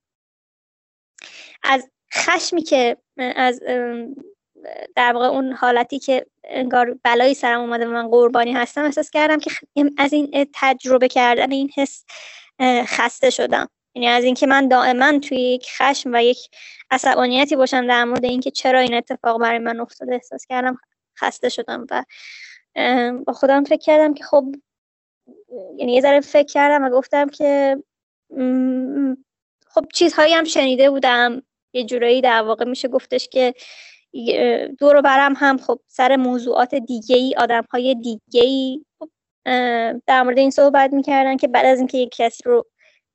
[1.63, 3.61] از خشمی که از
[4.95, 9.39] در واقع اون حالتی که انگار بلایی سرم اومده و من قربانی هستم احساس کردم
[9.39, 9.51] که
[9.97, 12.05] از این تجربه کردن این حس
[12.85, 13.69] خسته شدم.
[13.95, 16.37] یعنی از اینکه من دائما توی یک خشم و یک
[16.91, 20.77] عصبانیتی باشم در مورد اینکه چرا این اتفاق برای من افتاده احساس کردم
[21.19, 22.03] خسته شدم و
[23.25, 24.45] با خودم فکر کردم که خب
[25.77, 27.77] یعنی یه ذره فکر کردم و گفتم که
[29.67, 31.41] خب چیزهایی هم شنیده بودم.
[31.73, 33.53] یه جورایی در واقع میشه گفتش که
[34.79, 39.09] دور برم هم خب سر موضوعات دیگه ای آدم های دیگه ای خب
[40.07, 42.65] در مورد این صحبت می‌کردن که بعد از اینکه یک کسی رو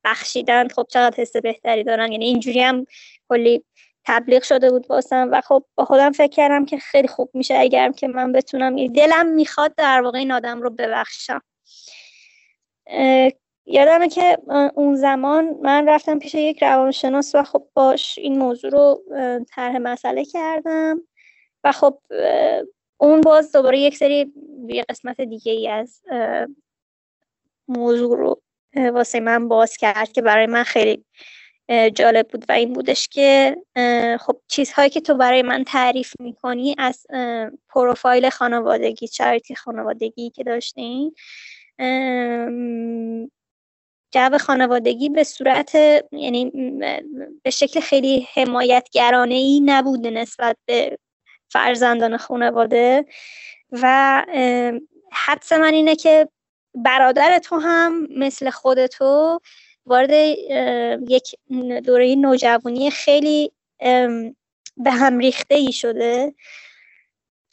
[0.03, 2.11] بخشیدن خب چقدر حس بهتری دارن.
[2.11, 2.85] یعنی اینجوری هم
[3.29, 3.63] کلی
[4.05, 7.91] تبلیغ شده بود واسم و خب با خودم فکر کردم که خیلی خوب میشه اگر
[7.91, 8.87] که من بتونم.
[8.87, 11.41] دلم می‌خواد در واقع این آدم رو ببخشم.
[13.65, 14.37] یادمه که
[14.75, 19.03] اون زمان من رفتم پیش یک روانشناس و خب باش این موضوع رو
[19.49, 21.01] طرح مسئله کردم
[21.63, 21.99] و خب
[22.97, 24.33] اون باز دوباره یک سری
[24.89, 26.01] قسمت دیگه ای از
[27.67, 28.41] موضوع رو
[28.75, 31.05] واسه من باز کرد که برای من خیلی
[31.69, 33.57] جالب بود و این بودش که
[34.19, 37.07] خب چیزهایی که تو برای من تعریف می‌کنی از
[37.69, 41.15] پروفایل خانوادگی چریتی خانوادگی که داشتین
[44.15, 45.75] جو خانوادگی به صورت
[46.11, 46.51] یعنی
[47.43, 50.97] به شکل خیلی حمایتگرانه ای نبوده نسبت به
[51.49, 53.05] فرزندان خانواده
[53.71, 54.25] و
[55.11, 56.29] حدس من اینه که
[56.75, 59.39] برادر تو هم مثل خودتو
[59.85, 60.11] وارد
[61.09, 61.35] یک
[61.85, 63.51] دوره نوجوانی خیلی
[64.77, 66.33] به هم ریخته ای شده.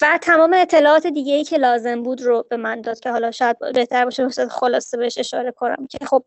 [0.03, 3.59] و تمام اطلاعات دیگه ای که لازم بود رو به من داد که حالا شاید
[3.75, 6.25] بهتر باشه خلاصه بهش اشاره کنم که خب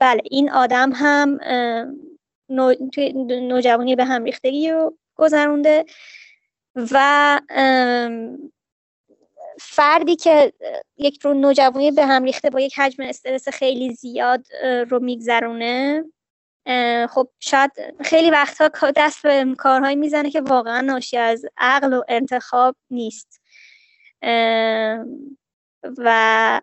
[0.00, 1.38] بله این آدم هم
[2.48, 5.84] نوجوانی به هم ریختگی رو گذرونده
[6.76, 7.40] و
[9.60, 10.52] فردی که
[10.96, 14.46] یک رو نوجوانی به هم ریخته با یک حجم استرس خیلی زیاد
[14.90, 16.04] رو میگذرونه.
[17.10, 17.70] خب شاید
[18.04, 23.40] خیلی وقتها دست به کارهایی می‌زنه که واقعا ناشی از عقل و انتخاب نیست.
[25.98, 26.60] و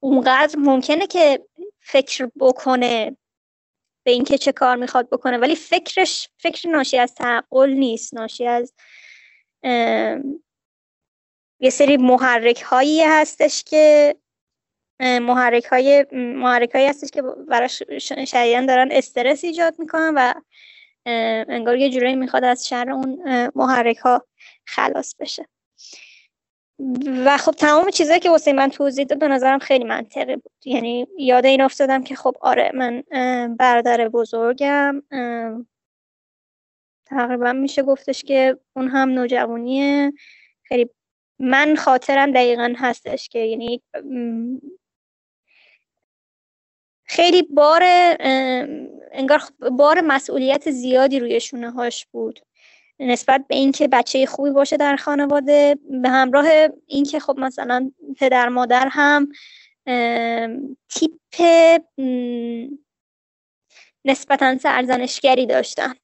[0.00, 1.46] اونقدر ممکنه که
[1.80, 3.16] فکر بکنه
[4.04, 8.14] به اینکه چه کار می‌خواد بکنه ولی فکرش فکر ناشی از تعقل نیست.
[8.14, 8.74] ناشی از
[11.60, 14.16] یه سری محرک هایی هستش که
[15.00, 20.34] محرک های محرک هایی هستش که براش شدیدن دارن استرس ایجاد می‌کنن و
[21.48, 23.22] انگار یه جورایی می‌خواد از شر اون
[23.54, 24.26] محرک ها
[24.64, 25.46] خلاص بشه.
[27.26, 30.52] و خب تمام چیزهایی که واسه من توضیح داد به نظرم خیلی منطقی بود.
[30.64, 33.02] یعنی یاد این افتادم که خب آره من
[33.56, 35.02] برادر بزرگم.
[37.06, 40.12] تقریبا میشه گفتش که اون هم نوجوانی
[40.62, 40.90] خیلی
[41.38, 43.82] من خاطرم دقیقا هستش که یعنی
[47.08, 47.82] خیلی بار
[49.12, 49.40] انگار
[49.72, 52.40] بار مسئولیت زیادی روی شونه هاش بود.
[53.00, 56.46] نسبت به اینکه بچه خوبی باشه در خانواده به همراه
[56.86, 59.28] اینکه خب مثلا پدر مادر هم
[60.88, 61.80] تیپ
[64.04, 65.94] نسبتا سرزنشگری داشتن.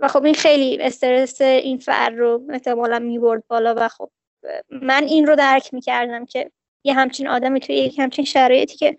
[0.00, 4.10] و خب این خیلی استرس این فرد رو احتمالا می‌برد بالا و خب
[4.70, 6.50] من این رو درک می‌کردم که
[6.84, 8.96] یه همچین آدمی توی یک همچین شرایطی که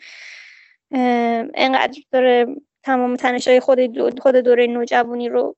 [0.91, 5.55] انقدر داره تمام تنشای خود خود دوره نوجوانی رو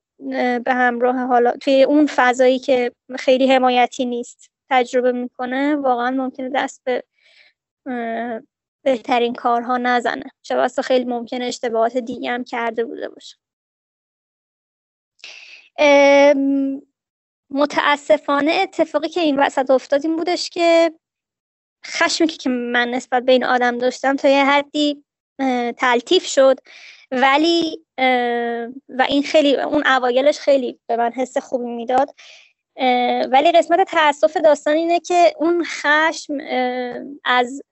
[0.64, 6.82] به همراه حالا توی اون فضایی که خیلی حمایتی نیست تجربه می‌کنه واقعا ممکنه دست
[6.84, 7.04] به
[8.84, 10.24] بهترین کارها نزنه.
[10.42, 13.36] چه خیلی ممکنه اشتباهات دیگه هم کرده بوده باشه.
[17.50, 20.92] متاسفانه اتفاقی که این وسط افتاد این بودش که
[21.86, 25.04] خشمی که من نسبت به این آدم داشتم تا یه حدی
[25.78, 26.58] تلتیف شد.
[27.10, 27.80] ولی
[28.88, 32.14] و این خیلی اون اوایلش خیلی به من حس خوبی می‌داد.
[33.30, 36.38] ولی قسمت تاسف داستان اینه که اون خشم
[37.24, 37.62] از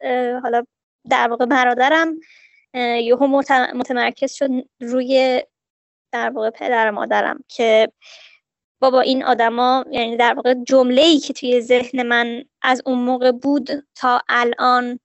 [0.43, 0.65] حالا
[1.11, 2.21] در واقع برادرم
[2.75, 3.27] یهو
[3.75, 4.51] متمرکز شد
[4.81, 5.43] روی
[6.13, 7.93] در واقع پدر مادرم که
[8.81, 13.33] بابا این آدما یعنی در واقع جمله ای که توی ذهن من از اون موقع
[13.33, 14.99] بود تا الان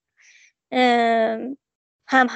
[2.08, 2.28] هم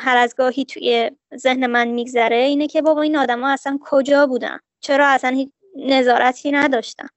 [0.00, 4.58] هر از گاهی توی ذهن من میگذره اینه که بابا این آدما اصلا کجا بودن؟
[4.80, 7.08] چرا اصلا هیچ نظارتی نداشتن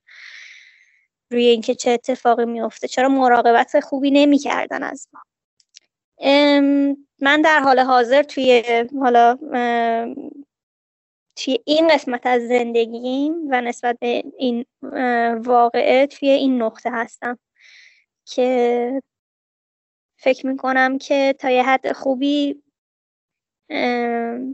[1.32, 5.22] روی اینکه چه اتفاقی میفته چرا مراقبت خوبی نمی‌کردن از ما؟
[7.22, 8.64] من در حال حاضر توی
[9.00, 9.38] حالا
[11.36, 14.66] توی این قسمت از زندگیم و نسبت به این
[15.38, 17.40] واقعه توی این نقطه هستم
[18.26, 19.02] که
[20.18, 22.64] فکر می‌کنم که تا یه حد خوبی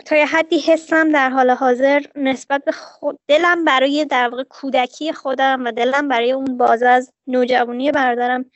[0.05, 5.13] تا یه حدی حسم در حال حاضر نسبت به خود دلم برای در واقع کودکی
[5.13, 8.51] خودم و دلم برای اون باز از نوجوانی برادرم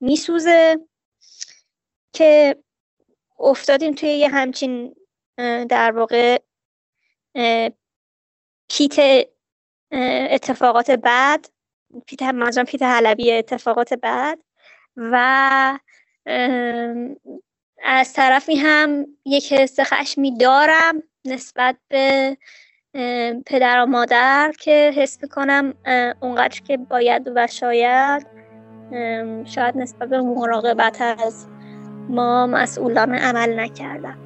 [0.00, 0.80] میسوزه
[2.12, 2.56] که
[3.38, 4.94] افتادیم توی یه همچین
[5.68, 6.38] در واقع
[8.70, 9.26] پیت
[10.30, 11.48] اتفاقات بعد
[12.06, 14.38] پیت منظورم پیت حلبی اتفاقات بعد
[14.96, 15.78] و
[17.82, 22.36] از طرفی هم یک حس خشمی دارم نسبت به
[23.46, 25.74] پدر و مادر که حس کنم
[26.20, 28.26] اونقدر که باید و شاید
[29.44, 31.46] شاید نسبت به مراقبت از
[32.08, 34.25] ما مسئولان عمل نکردم.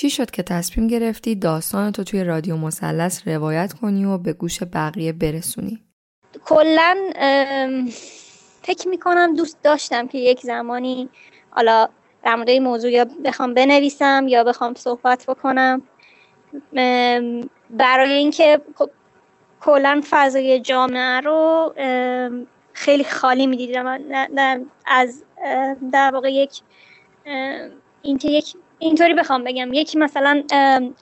[0.00, 4.62] چی شد که تصمیم گرفتی داستان تو توی رادیو مثلث روایت کنی و به گوش
[4.62, 5.82] بقیه برسونی؟
[6.44, 6.96] کلا
[8.62, 11.08] فکر می‌کنم دوست داشتم که یک زمانی
[11.50, 11.88] حالا
[12.24, 15.82] در مورد موضوع یا بخوام بنویسم یا بخوام صحبت بکنم
[17.70, 18.90] برای اینکه خب
[19.60, 21.74] کلا فضای جامعه رو
[22.72, 24.00] خیلی خالی می‌دیدم
[24.86, 25.24] از
[25.92, 26.60] در واقع یک
[28.02, 29.72] اینکه یک اینطوری بخوام بگم.
[29.72, 30.42] یکی مثلا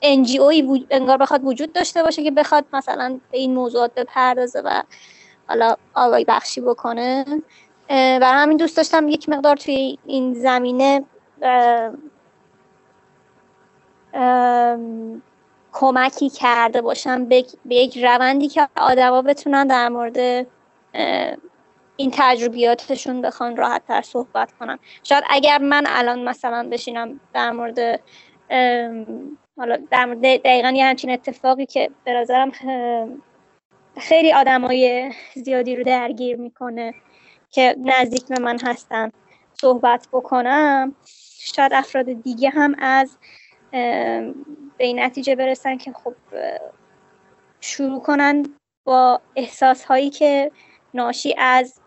[0.03, 4.83] NGO انگار بخواد وجود داشته باشه که بخواد مثلا به این موضوعات بپردازه و
[5.49, 7.25] حالا آگاهی بخشی بکنه.
[7.91, 11.05] و همین دوست داشتم یک مقدار توی این زمینه
[15.73, 20.47] کمکی کرده باشم به, یک روندی که آدما بتونن در مورد
[22.01, 24.79] این تجربیاتشون بخوان راحت تر صحبت کنن.
[25.03, 28.01] شاید اگر من الان مثلا بشینم در مورد
[29.57, 32.53] حالا در مورد دقیقا یه همچین اتفاقی که به نظرم
[33.99, 36.95] خیلی آدمای زیادی رو درگیر می‌کنه
[37.51, 39.11] که نزدیک به من هستن
[39.61, 40.95] صحبت بکنم.
[41.41, 43.19] شاید افراد دیگه هم از
[43.71, 46.15] به این نتیجه برسن که خب
[47.61, 48.47] شروع کنن
[48.85, 50.51] با احساس هایی که
[50.95, 51.81] ناشی از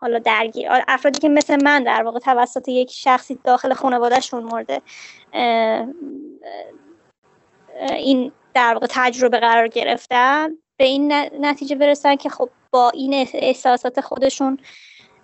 [0.00, 0.68] حالا درگیر.
[0.88, 4.82] افرادی که مثل من در واقع توسط یک شخصی داخل خانوادهشون مورد
[7.90, 10.50] این در واقع تجربه قرار گرفتن.
[10.76, 14.58] به این نتیجه برسن که خب با این احساسات خودشون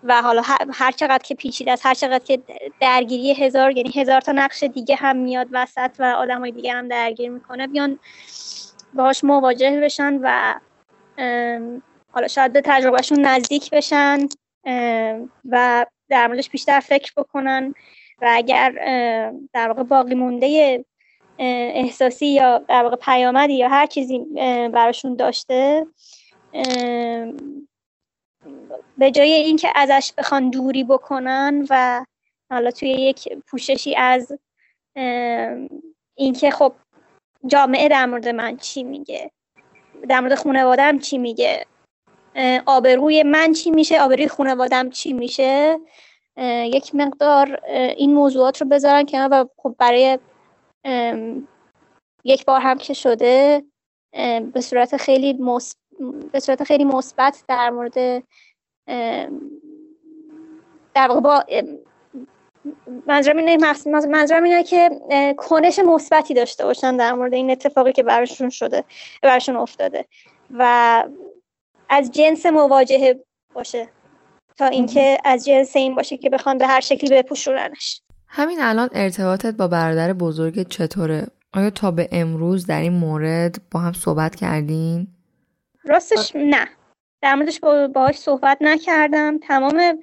[0.04, 0.42] و حالا
[0.74, 2.38] هر چقدر که پیچیده است هر چقدر که
[2.80, 6.88] درگیری هزار یعنی هزار تا نقش دیگه هم میاد وسط و آدم های دیگه هم
[6.88, 7.98] درگیر می‌کنه بیان
[8.94, 10.54] باهاش مواجه بشن و
[12.12, 14.18] حالا شاید به تجربهشون نزدیک بشن
[15.44, 17.74] و در موردش بیشتر فکر بکنن
[18.22, 18.70] و اگر
[19.52, 20.84] در واقع باقی مونده
[21.38, 24.18] احساسی یا در واقع پیامدی یا هر چیزی
[24.72, 25.86] براشون داشته
[28.98, 32.04] به جای اینکه ازش بخوان دوری بکنن و
[32.50, 34.38] حالا توی یک پوششی از
[36.14, 36.72] اینکه خب
[37.46, 39.30] جامعه در مورد من چی میگه
[40.08, 41.66] در مورد خانوادم چی میگه
[42.66, 45.78] آبروی من چی میشه؟ آبروی خانوادم چی میشه؟
[46.64, 47.60] یک مقدار
[47.96, 50.18] این موضوعات رو بذارن که و خب برای
[52.24, 53.62] یک بار هم که شده
[54.52, 55.38] به صورت خیلی
[56.32, 58.22] به صورت خیلی مثبت در مورد
[60.94, 61.44] در واقع با
[63.06, 63.56] منظورم اینه
[64.08, 64.90] منظورم اینه که
[65.36, 68.84] کنش مثبتی داشته باشن در مورد این اتفاقی که براشون شده
[69.22, 70.04] براشون افتاده.
[70.50, 71.04] و
[71.88, 73.24] از جنس مواجهه
[73.54, 73.88] باشه
[74.56, 78.02] تا اینکه از جنس این باشه که بخوان به هر شکلی بپوشوننش.
[78.28, 83.80] همین الان ارتباطت با برادر بزرگ چطوره؟ آیا تا به امروز در این مورد با
[83.80, 85.06] هم صحبت کردین؟
[85.84, 86.68] راستش نه.
[87.22, 87.60] در موردش
[87.94, 89.38] باهاش صحبت نکردم.
[89.38, 89.98] تمام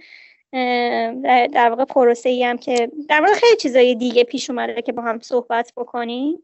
[1.53, 5.01] در واقع پروسه ای هم که در مورد خیلی چیزای دیگه پیش اومده که با
[5.01, 6.37] هم صحبت بکنیم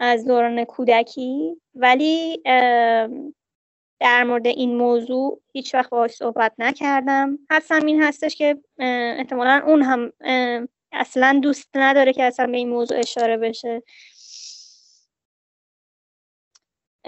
[0.00, 1.56] از دوران کودکی.
[1.74, 2.42] ولی
[4.00, 7.38] در مورد این موضوع هیچ وقت باهاش صحبت نکردم.
[7.50, 8.58] حدسم این هستش که
[9.18, 10.12] احتمالا اون هم
[10.92, 13.82] اصلا دوست نداره که اصلا به این موضوع اشاره بشه.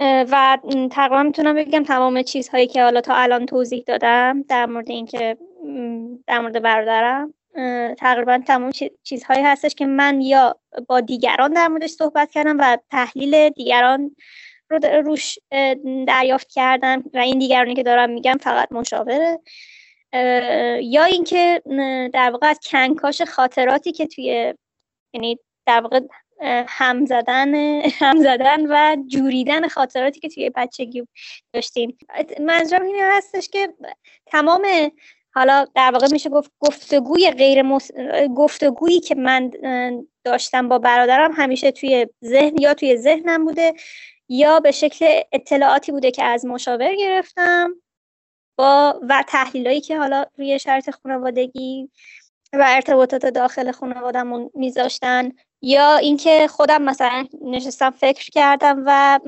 [0.01, 0.57] و
[0.91, 5.37] تقریبا می‌تونم بگم تمام چیزهایی که حالا تا الان توضیح دادم در مورد اینکه
[6.27, 7.33] در مورد برادرم.
[7.97, 8.71] تقریبا تمام
[9.03, 14.15] چیزهایی هستش که من یا با دیگران در موردش صحبت کردم و تحلیل دیگران
[14.69, 15.39] رو روش
[16.07, 19.39] دریافت کردم و این دیگرانی که دارم میگم فقط مشاوره.
[20.81, 21.61] یا اینکه
[22.13, 24.53] در واقع از کنکاش خاطراتی که توی
[25.13, 25.99] یعنی در واقع
[26.67, 27.55] هم زدن
[28.01, 31.07] هم زدن و جوریدن خاطراتی که توی بچگی
[31.53, 31.97] داشتیم.
[32.41, 33.73] منظورم این هستش که
[34.25, 34.91] تمام
[35.35, 37.91] حالا در واقع میشه گفت گفتگوی غیر مس...
[38.35, 39.51] گفتگویی که من
[40.23, 43.73] داشتم با برادرم همیشه توی ذهن یا توی ذهنم بوده
[44.29, 47.75] یا به شکل اطلاعاتی بوده که از مشاور گرفتم
[48.57, 51.89] با و تحلیلایی که حالا روی شرط خانوادگی
[52.53, 59.19] و ارتباطات داخل خانوادهمون میذاشتن یا اینکه خودم مثلا نشستم فکر کردم و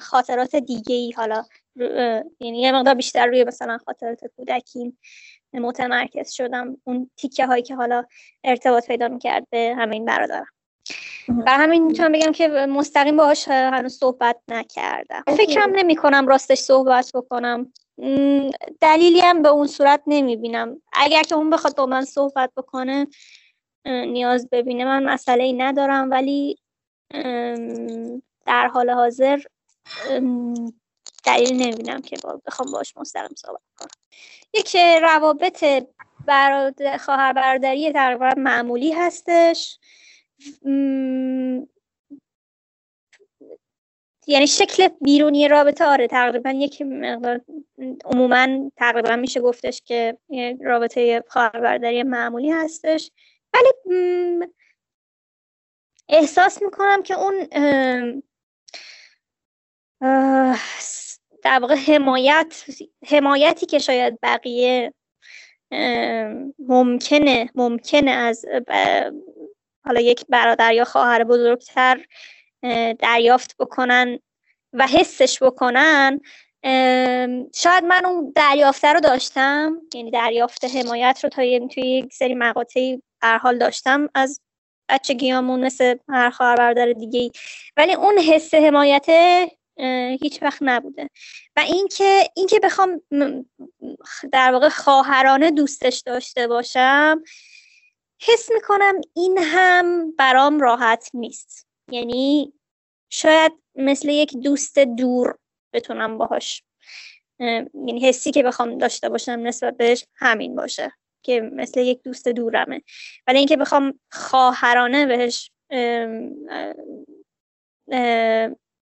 [0.00, 1.44] خاطرات دیگه ای حالا
[2.40, 4.96] یعنی یه مقدار بیشتر روی مثلا خاطرات کودکی
[5.54, 6.76] متمرکز شدم.
[6.84, 8.04] اون تیکه هایی که حالا
[8.44, 10.46] ارتباط پیدا می‌کرد به همین برادرم.
[11.28, 15.22] و همین می‌تونم بگم که مستقیم باهاش هنوز صحبت نکردم.
[15.36, 17.72] فکرم نمی کنم راستش صحبت بکنم.
[18.80, 20.82] دلیلی هم به اون صورت نمی‌بینم.
[20.92, 23.06] اگر که اون بخواد با من صحبت بکنه
[23.86, 24.84] نیاز ببینه.
[24.84, 26.58] من مسئله ای ندارم ولی
[28.46, 29.40] در حال حاضر
[31.24, 32.16] دلیل نمی‌بینم که
[32.46, 33.88] بخوام باش مستقیم صحبت کنم.
[34.54, 35.64] یک روابط
[36.26, 39.78] برادر خواهر برادری تقریبا معمولی هستش.
[44.26, 47.40] یعنی شکل بیرونی رابطه آره تقریبا یک مقدار
[48.04, 50.18] عموما تقریبا میشه گفتش که
[50.60, 53.10] رابطه خواهر معمولی هستش.
[53.54, 53.68] ولی
[56.08, 57.48] احساس می‌کنم که اون
[61.42, 62.64] در واقع حمایت
[63.08, 64.94] حمایتی که شاید بقیه
[66.58, 68.44] ممکنه ممکنه از
[69.84, 72.04] حالا یک برادر یا خواهر بزرگتر
[72.98, 74.18] دریافت بکنن
[74.72, 76.20] و حسش بکنن
[77.54, 83.02] شاید من اون دریافته رو داشتم یعنی دریافت حمایت رو تا توی یک سری مقاطعی
[83.22, 84.40] حال داشتم از
[84.88, 87.30] بچگیامون مثل هر خواهر برادر دیگه
[87.76, 89.06] ولی اون حس حمایت
[90.22, 91.10] هیچ وقت نبوده.
[91.56, 93.02] و اینکه اینکه بخوام
[94.32, 97.22] در واقع خواهرانه دوستش داشته باشم
[98.22, 101.66] حس می‌کنم این هم برام راحت نیست.
[101.90, 102.52] یعنی
[103.10, 105.38] شاید مثل یک دوست دور
[105.72, 106.62] بتونم باهاش
[107.38, 112.82] یعنی حسی که بخوام داشته باشم نسبت بهش همین باشه که مثل یک دوست دورمه.
[113.26, 115.50] ولی اینکه بخوام خواهرانه بهش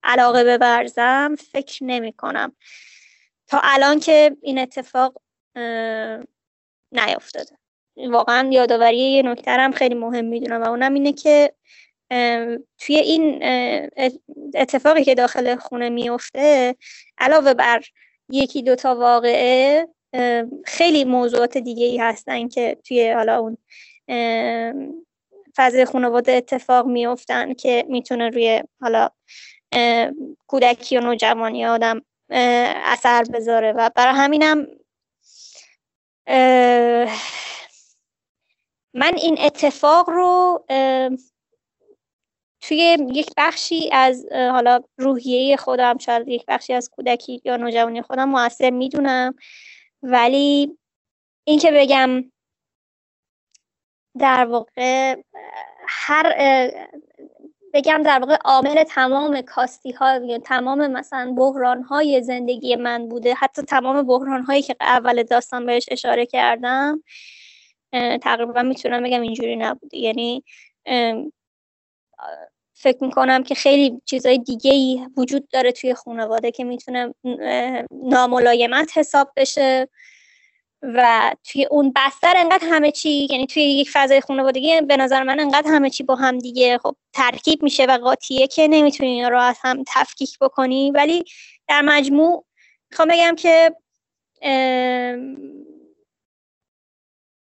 [0.06, 2.56] علاقه ببرزم فکر نمی کنم.
[3.48, 5.22] تا الان که این اتفاق
[6.92, 7.58] نیافتاده.
[7.98, 11.54] واقعا یادآوری یه نکترم خیلی مهم می‌دونم و اونم اینه که
[12.78, 13.44] توی این
[14.56, 16.76] اتفاقی که داخل خونه میفته
[17.18, 17.82] علاوه بر
[18.30, 19.88] یکی دوتا واقعه
[20.66, 23.58] خیلی موضوعات دیگه ای هستن که توی حالا اون
[25.56, 29.10] فضای خانواده اتفاق میفتن که می‌تونه روی حالا
[30.48, 33.72] کودکی و نوجوانی آدم اثر بذاره.
[33.72, 34.68] و برای همینم
[38.94, 40.66] من این اتفاق رو
[42.62, 48.30] توی یک بخشی از حالا روحیه خودم شاید یک بخشی از کودکی یا نوجوانی خودم
[48.30, 49.36] موثر می‌دونم.
[50.04, 50.78] ولی
[51.44, 52.32] اینکه بگم
[54.20, 55.16] در واقع
[55.88, 56.34] هر
[57.76, 63.34] بگم در واقع عامل تمام کاستی ها تمام مثلا بحران های زندگی من بوده.
[63.34, 67.04] حتی تمام بحران هایی که اول داستان بهش اشاره کردم
[68.22, 69.98] تقریبا می‌تونم بگم اینجوری نبوده.
[69.98, 70.44] یعنی
[72.74, 77.14] فکر می‌کنم که خیلی چیزای دیگه ای وجود داره توی خانواده که می‌تونه
[77.92, 79.88] ناملایمت حساب بشه.
[80.82, 85.40] و توی اون بستر انقدر همه چی یعنی توی یک فضای خانوادگی به نظر من
[85.40, 89.40] انقدر همه چی با هم دیگه خب ترکیب میشه و قاطیه که نمی‌تونی اینا رو
[89.40, 90.92] از هم تفکیک بکنی.
[90.92, 91.24] ولی
[91.68, 92.46] در مجموع
[92.90, 93.76] می‌خوام بگم که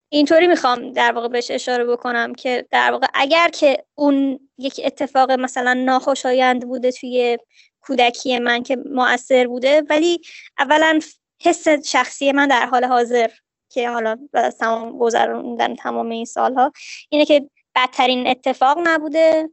[0.09, 5.31] اینطوری می‌خوام در واقع بهش اشاره بکنم که در واقع اگر که اون یک اتفاق
[5.31, 7.37] مثلا ناخوشایند بوده توی
[7.81, 10.21] کودکی من که مؤثر بوده ولی
[10.59, 10.99] اولا
[11.43, 13.29] حس شخصی من در حال حاضر
[13.69, 14.17] که حالا
[14.59, 16.71] تمام گذروندن تمام این سالها
[17.09, 19.49] اینه که بدترین اتفاق نبوده.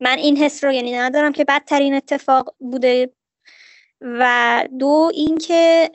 [0.00, 3.12] من این حس رو یعنی ندارم که بدترین اتفاق بوده.
[4.00, 5.90] و دو اینکه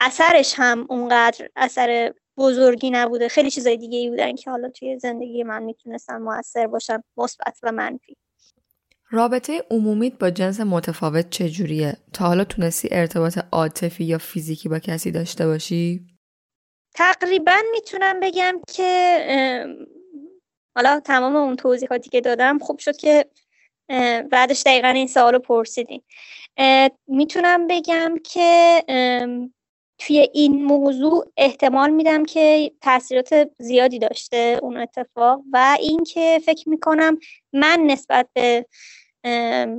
[0.00, 3.28] اثرش هم اونقدر اثر بزرگی نبوده.
[3.28, 7.72] خیلی چیزای دیگه ای بودن که حالا توی زندگی من می‌تونستن موثر باشن مثبت و
[7.72, 8.16] منفی.
[9.10, 15.10] رابطه عمومیت با جنس متفاوت چجوریه؟ تا حالا تونستی ارتباط عاطفی یا فیزیکی با کسی
[15.10, 16.06] داشته باشی؟
[16.94, 19.18] تقریبا می‌تونم بگم که
[20.76, 23.26] حالا تمام اون توضیحاتی که دادم خوب شد که
[24.30, 26.02] بعدش دقیقا این سوال رو پرسیدین
[27.08, 28.82] می‌تونم بگم که
[29.98, 37.18] توی این موضوع احتمال میدم که تاثیرات زیادی داشته اون اتفاق و اینکه فکر می‌کنم
[37.52, 38.66] من نسبت به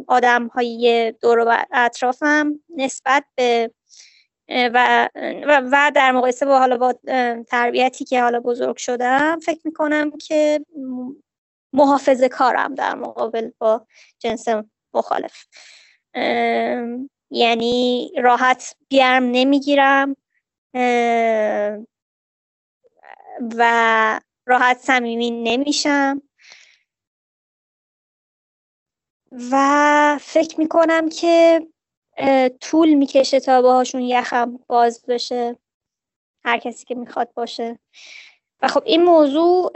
[0.08, 3.72] آدم های دور و اطرافم نسبت به
[4.50, 5.10] و,
[5.72, 6.94] و در مقایسه با حالا با
[7.48, 10.66] تربیتی که حالا بزرگ شدم فکر می‌کنم که
[11.74, 13.88] محافظ کارم در مقابل با
[14.20, 14.46] جنس
[14.94, 15.46] مخالف.
[17.32, 20.16] یعنی راحت گرم نمی‌گیرم
[23.58, 26.22] و راحت صمیمی نمیشم.
[29.52, 31.68] و فکر می‌کنم که
[32.62, 35.58] طول می‌کشه تا باهاشون یخم باز بشه
[36.46, 37.80] هر کسی که می‌خواد باشه.
[38.62, 39.72] و خب این موضوع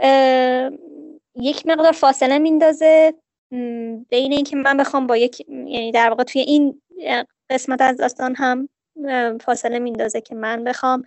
[1.34, 3.14] یک مقدار فاصله میندازه
[4.08, 6.82] بین اینکه من بخوام با یک یعنی در واقع توی این
[7.50, 8.68] قسمت از داستان هم
[9.38, 11.04] فاصله میندازه که من بخوام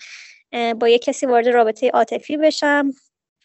[0.79, 2.91] با یک کسی وارد رابطه عاطفی بشم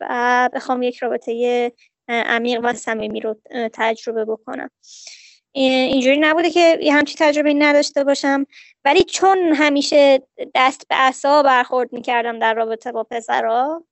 [0.00, 1.72] و بخوام یک رابطه
[2.08, 3.40] عمیق و صمیمی رو
[3.72, 4.70] تجربه بکنم.
[5.54, 8.46] اینجوری نبوده که یه همچی تجربه نداشته باشم.
[8.84, 10.22] ولی چون همیشه
[10.54, 13.84] دست به اصا برخورد می‌کردم در رابطه با پسرا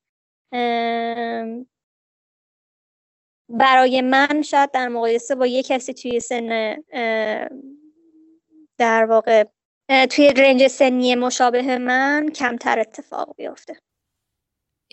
[3.49, 6.77] برای من شاید در مقایسه با یه کسی توی سن
[8.81, 9.45] در واقع
[10.11, 13.77] توی رنج سنی مشابه من کمتر اتفاق بیفته.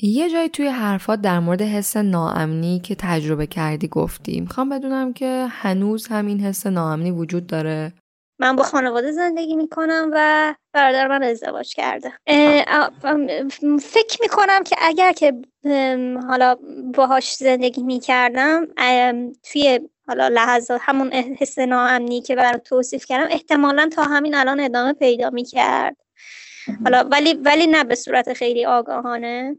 [0.02, 5.48] یه جایی توی حرفات در مورد حس ناامنی که تجربه کردی گفتی می‌خوام بدونم که
[5.50, 7.94] هنوز همین حس ناامنی وجود داره؟
[8.40, 12.12] من با خانواده زندگی می‌کنم و برادر من ازدواج کرده.
[13.82, 15.34] فکر می‌کنم که اگر که
[16.28, 16.56] حالا
[16.94, 18.68] باهاش زندگی می‌کردم
[19.52, 24.94] توی حالا لحظات همون حس ناامنی که برای توصیف کردم احتمالا تا همین الان ادامه
[24.94, 25.98] پیدا می‌کرد.
[26.84, 29.58] حالا ولی ولی نه به صورت خیلی آگاهانه.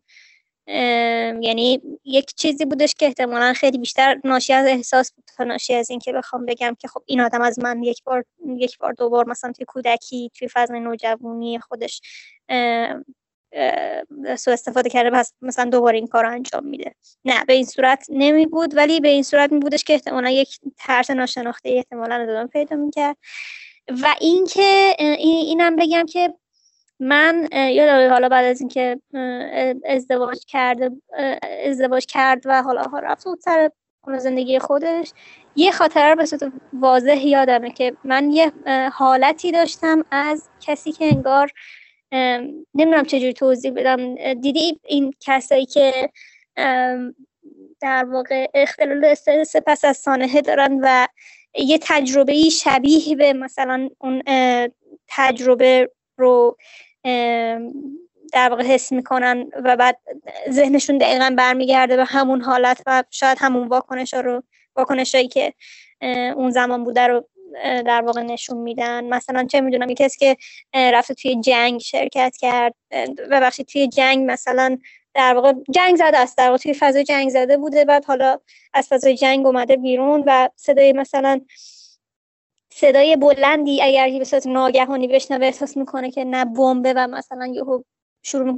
[1.41, 5.91] یعنی یک چیزی بودش که احتمالا خیلی بیشتر ناشی از احساس بود تا ناشی از
[5.91, 8.25] اینکه بخوام بگم که خب این آدم از من یک بار
[8.57, 12.01] یک بار دو بار مثلا توی کودکی توی فضای نوجوانی خودش
[14.39, 16.95] سو استفاده کرده پس مثلا دوباره این کار انجام میده.
[17.25, 20.59] نه به این صورت نمی بود ولی به این صورت می بودش که احتمالا یک
[20.77, 23.17] ترس ناشناخته احتمالا ادامه پیدا می‌کرد.
[24.03, 26.35] و اینکه اینم بگم که
[27.01, 29.01] من یادم حالا بعد از اینکه
[29.85, 30.91] ازدواج کرده
[31.65, 33.71] ازدواج کرد و حالا رفت بود سر
[34.19, 35.13] زندگی خودش
[35.57, 38.53] یه خاطره به صورت واضح یادمه که من یه
[38.93, 41.51] حالتی داشتم از کسی که انگار
[42.75, 44.35] نمی‌دونم چجوری توضیح بدم.
[44.35, 46.11] دیدی این کسایی که
[47.81, 51.07] در واقع اختلال استرس پس از سانحه دارن و
[51.55, 54.23] یه تجربه شبیه به مثلا اون
[55.09, 56.57] تجربه رو
[58.33, 59.99] در واقع حس می‌کنن و بعد
[60.51, 64.43] ذهنشون دقیقا برمیگرده به همون حالت و شاید همون واکنش رو
[64.77, 65.55] واکنشایی که
[66.37, 67.29] اون زمان بوده رو
[67.65, 69.05] در واقع نشون میدن.
[69.05, 70.37] مثلا چه می‌دونم کسی که
[70.75, 72.75] رفته توی جنگ شرکت کرد
[73.31, 74.79] و بخشی توی جنگ مثلا
[75.15, 78.39] در واقع جنگ زده است در واقع توی فضای جنگ زده بوده بعد حالا
[78.75, 81.41] از فضای جنگ اومده بیرون و صدای مثلا
[82.73, 87.83] صدای بلندی اگر به صورت ناگهانی بشنوه احساس می‌کنه که نه بمبه و مثلا یهو
[88.23, 88.57] شروع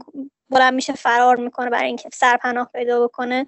[0.51, 3.47] بلند میشه فرار می‌کنه برای اینکه سرپناه پیدا بکنه.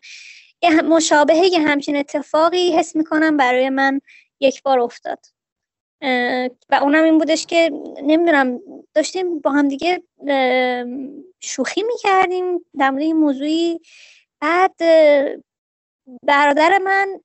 [0.62, 4.00] یه مشابهه یه همچین اتفاقی حس می‌کنم برای من
[4.42, 5.18] یک بار افتاد.
[6.70, 7.70] و اونم این بودش که
[8.02, 8.60] نمی‌دونم
[8.94, 10.02] داشتیم با هم دیگه
[11.40, 13.80] شوخی می‌کردیم در مورد این موضوعی.
[14.40, 14.74] بعد
[16.22, 17.20] برادر من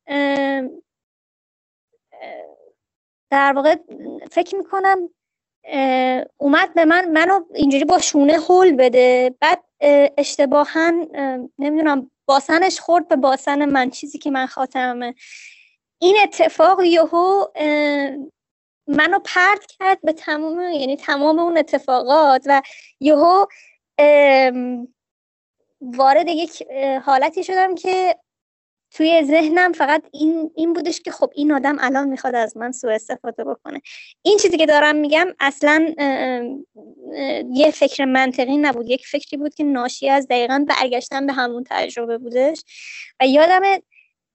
[3.32, 3.76] در واقع
[4.32, 5.10] فکر می‌کنم
[6.38, 9.36] اومد به من منو اینجوری با شونه هول بده.
[9.40, 9.64] بعد
[10.18, 10.92] اشتباها
[11.60, 15.16] نمی‌دونم باسنش خورد به باسن من چیزی که من خاطرمه.
[16.00, 17.46] این اتفاق یهو
[18.88, 22.62] منو پرد کرد به تمام یعنی تمام اون اتفاقات و
[23.00, 23.46] یهو
[25.82, 26.64] وارد یک
[27.06, 28.16] حالتی شدم که
[28.92, 32.94] توی ذهنم فقط این این بودش که خب این آدم الان می‌خواد از من سوء
[32.94, 33.82] استفاده بکنه.
[34.22, 35.96] این چیزی که دارم میگم اصلا
[37.54, 38.90] یه فکر منطقی نبود.
[38.90, 42.64] یک فکری بود که ناشی از دقیقا برگشتن به همون تجربه بودش.
[43.20, 43.62] و یادم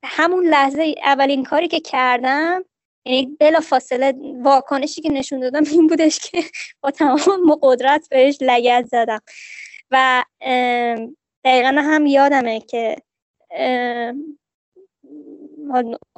[0.05, 2.65] همون لحظه اولین کاری که کردم
[3.05, 6.43] یعنی بلا فاصله واکنشی که نشون دادم این بودش که
[6.81, 9.21] با تمام قدرت بهش لگت زدم.
[9.91, 10.25] و
[11.45, 12.97] دقیقا هم یادمه که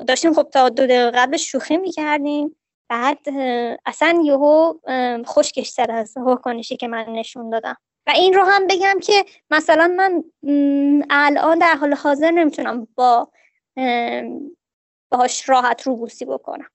[0.06, 2.56] داشتیم خب تا دو دقیقه قبل شوخی می‌کردیم.
[2.88, 3.18] بعد
[3.86, 4.74] اصلا یهو
[5.24, 7.76] خشکش سر از واکنشی که من نشون دادم.
[8.06, 10.24] و این رو هم بگم که مثلا من
[11.10, 13.28] الان در حال حاضر نمی‌تونم با
[15.10, 16.68] باهاش راحت رو بوسی بکنم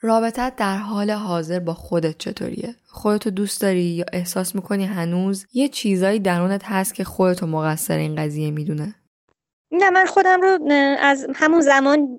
[0.00, 5.68] رابطت در حال حاضر با خودت چطوریه؟ خودتو دوست داری یا احساس می‌کنی هنوز یه
[5.68, 8.94] چیزایی درونت هست که خودتو مقصر این قضیه می‌دونه؟
[9.72, 12.18] نه من خودم رو از همون زمان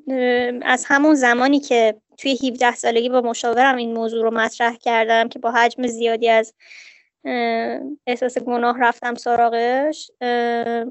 [0.62, 5.40] از همون زمانی که توی 17 سالگی با مشاورم این موضوع رو مطرح کردم که
[5.40, 6.54] با حجم زیادی از
[8.08, 10.12] احساس گناه رفتم سراغش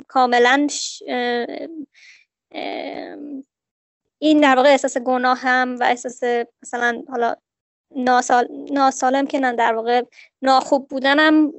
[0.09, 0.66] کاملا
[4.19, 6.21] این در واقع احساس گناه هم و احساس
[6.63, 7.37] مثلا حالا
[7.97, 8.49] ناسال...
[8.71, 10.03] ناسالم که نه در واقع
[10.43, 11.51] ناخوب بودنم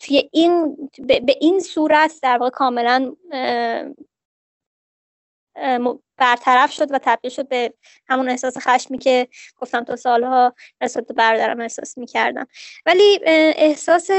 [0.00, 3.16] توی این به این صورت در واقع کاملا
[6.16, 7.74] برطرف شد و تبدیل شد به
[8.08, 12.46] همون احساس خشمی که گفتم تا سالها نسبت برادرم احساس می‌کردم.
[12.86, 13.20] ولی
[13.56, 14.10] احساس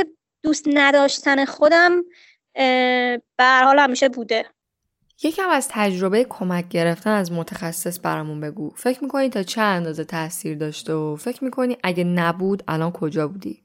[0.44, 2.04] دوست نداشتن خودم
[3.38, 4.46] به حال همیشه بوده.
[5.24, 8.70] یکم از تجربه کمک گرفتن از متخصص برامون بگو.
[8.70, 13.64] فکر می‌کنی تا چه اندازه تاثیر داشته و فکر می‌کنی اگه نبود الان کجا بودی؟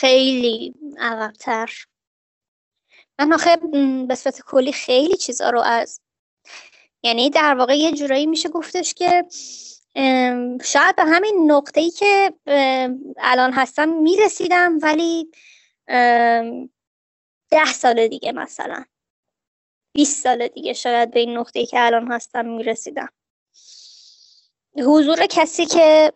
[0.00, 1.70] خیلی عقبتر.
[3.18, 3.56] من آخه
[4.08, 6.00] به صورت کلی خیلی چیزا رو از
[7.02, 9.24] یعنی در واقع یه جورایی میشه گفتش که
[10.64, 12.34] شاید به همین نقطه ای که
[13.18, 15.30] الان هستم می‌رسیدم ولی
[17.50, 18.84] ده سال دیگه مثلا.
[19.92, 23.08] 20 سال دیگه شاید به این نقطه که الان هستم می‌رسیدم.
[24.76, 26.12] حضور کسی که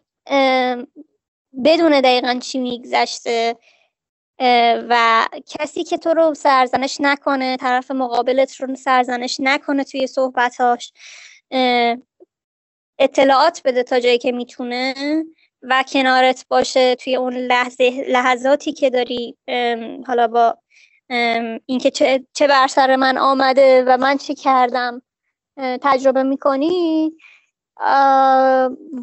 [1.64, 3.56] بدون دقیقا چی میگذشته
[4.88, 10.92] و کسی که تو رو سرزنش نکنه طرف مقابلت رو سرزنش نکنه توی صحبتاش
[12.98, 14.94] اطلاعات بده تا جایی که می‌تونه
[15.62, 19.36] و کنارت باشه توی اون لحظه لحظاتی که داری
[20.06, 20.61] حالا با
[21.66, 25.02] اینکه چه, چه بر سر من آمده و من چی کردم
[25.58, 27.12] تجربه می‌کنی؟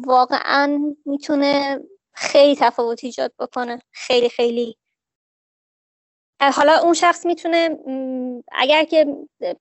[0.06, 1.80] واقعا می‌تونه
[2.14, 3.82] خیلی تفاوت ایجاد بکنه.
[3.92, 4.76] خیلی خیلی.
[6.54, 7.78] حالا اون شخص می‌تونه
[8.52, 9.06] اگر که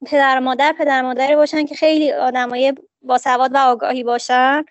[0.05, 4.63] پدر مادر پدر مادری باشن که خیلی آدمای باسواد و آگاهی باشن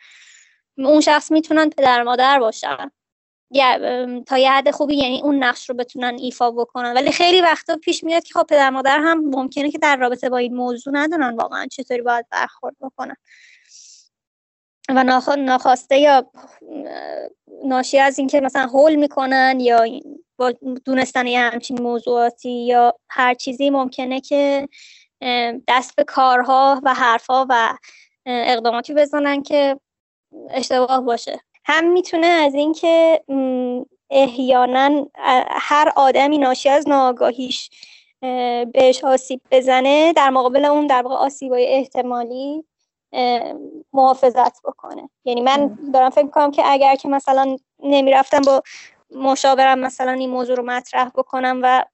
[0.79, 2.91] اون شخص می‌تونن پدر مادر باشن.
[4.27, 6.95] تا یه حد خوبی یعنی اون نقش رو بتونن ایفا بکنن.
[6.95, 10.37] ولی خیلی وقتا پیش میاد که خب پدر مادر هم ممکنه که در رابطه با
[10.37, 13.17] این موضوع ندونن واقعا چطوری باید برخورد بکنن.
[14.89, 16.31] و ناخواسته یا
[17.65, 19.85] ناشی از اینکه مثلا هول می‌کنن یا
[20.37, 20.53] با
[20.85, 24.69] دونستن یه همچین موضوعاتی یا هر چیزی ممکنه که
[25.69, 27.75] دست به کارها و حرفها و
[28.27, 29.81] اقداماتی بزنن که
[30.51, 31.41] اشتباه باشه.
[31.69, 33.25] هم می‌تونه از اینکه
[34.11, 35.07] احیانا
[35.51, 37.71] هر آدمی ناشی از ناآگاهیش
[38.73, 42.65] بهش آسیب بزنه در مقابل اون در واقع آسیبای احتمالی
[43.93, 45.11] محافظت بکنه.
[45.25, 48.63] یعنی من دارم فکر کنم که اگر که مثلا نمی‌رفتم با
[49.11, 51.85] مشاورم مثلا این موضوع رو مطرح بکنم و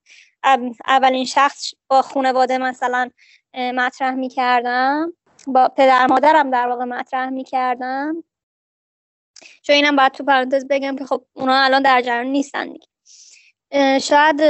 [0.87, 3.09] اولین شخص با خانواده مثلا
[3.55, 5.13] مطرح می‌کردم
[5.47, 8.23] با پدر مادرم در واقع مطرح می‌کردم
[9.61, 12.87] چون اینم باید تو پرانتز بگم که خب اونا الان در جریان نیستن دیگه.
[13.99, 14.41] شاید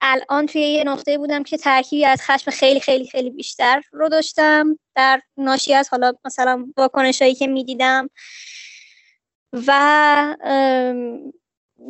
[0.00, 4.78] الان توی یه نقطه بودم که ترکیبی از خشم خیلی خیلی خیلی بیشتر رو داشتم
[4.94, 8.10] در ناشی از حالا مثلا واکنشایی که می‌دیدم.
[9.52, 10.36] و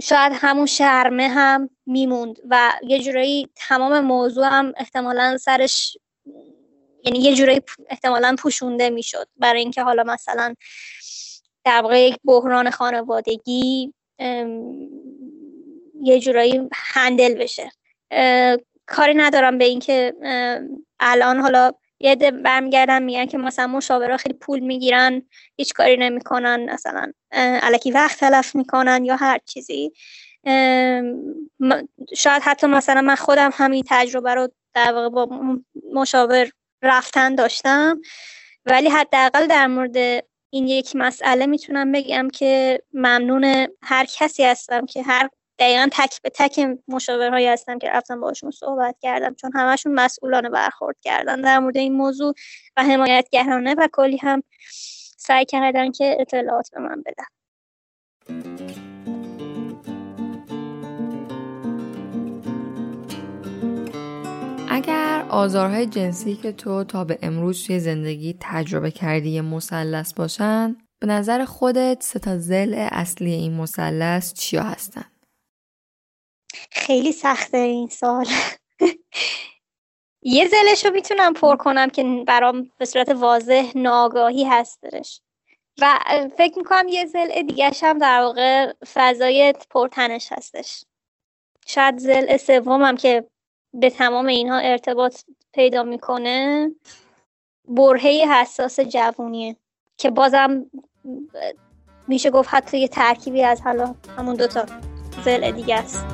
[0.03, 5.97] شاید همون شرمه هم میموند و یه جورایی تمام موضوع هم احتمالا سرش
[7.05, 9.29] یعنی یه جورایی احتمالا پوشونده می‌شد.
[9.37, 10.55] برای اینکه حالا مثلا
[11.65, 13.95] در واقع یک بحران خانوادگی
[16.03, 17.71] یه جورایی هندل بشه.
[18.87, 20.15] کاری ندارم به اینکه
[21.01, 25.23] الان حالا یه ده برمیگردن میگن که مثلا مشاورا خیلی پول می‌گیرن
[25.57, 29.93] هیچ کاری نمی‌کنن مثلا علکی وقت تلف می‌کنن یا هر چیزی.
[32.17, 35.29] شاید حتی مثلا من خودم همین تجربه رو در واقع با
[35.93, 36.51] مشاور
[36.83, 38.01] رفتن داشتم.
[38.67, 45.03] ولی حداقل در مورد این یک مسئله می‌تونم بگم که ممنون هر کسی هستم که
[45.03, 45.28] هر
[45.59, 50.96] دقیقا تک به تک مشاورهایی هستم که رفتم باشون صحبت کردم چون همشون مسئولانه برخورد
[51.01, 51.40] کردن.
[51.40, 52.34] در مورد این موضوع
[52.76, 54.42] و حمایتگرانه و کلی هم
[55.16, 58.80] سعی کردن که اطلاعات به من بدن.
[64.73, 71.07] اگر آزارهای جنسی که تو تا به امروز توی زندگی تجربه کردی مثلث باشن به
[71.07, 75.05] نظر خودت سه تا زل اصلی این مثلث چیا هستن؟
[76.71, 78.27] خیلی سخته این سال
[80.23, 85.21] یه زلش رو می‌تونم پر کنم که برام به صورت واضح ناگاهی هستش
[85.81, 85.99] و
[86.39, 90.85] فکر می‌کنم یه زل دیگه هم در واقع فضای پرتنش هستش.
[91.66, 93.31] شاید زل سومم که
[93.75, 96.71] به تمام اینها ارتباط پیدا می‌کنه.
[97.68, 99.57] برهه حساس جوونیه
[99.97, 100.66] که بازم
[102.09, 104.66] میشه گفت حتی یه ترکیبی از حالا همون دوتا
[105.25, 106.05] زل دیگه است.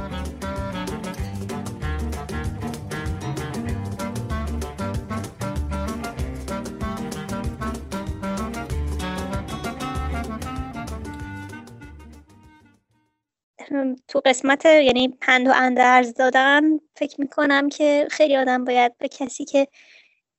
[14.09, 16.63] تو قسمت یعنی پند و اندرز دادن
[16.97, 19.69] فکر می‌کنم که خیلی آدم باید به کسی که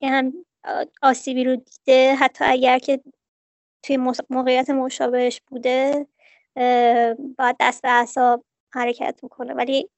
[0.02, 0.34] یه هم
[1.02, 3.02] آسیبی رو دیده حتی اگر که
[3.84, 3.98] توی
[4.30, 6.08] موقعیت مشابهش بوده
[7.38, 9.90] باید دست به اعصاب حرکت می‌کنه ولی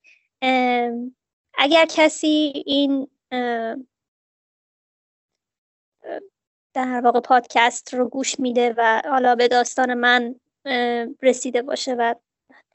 [1.53, 3.07] اگر کسی این
[6.73, 10.35] در واقع پادکست رو گوش میده و حالا به داستان من
[11.21, 12.15] رسیده باشه و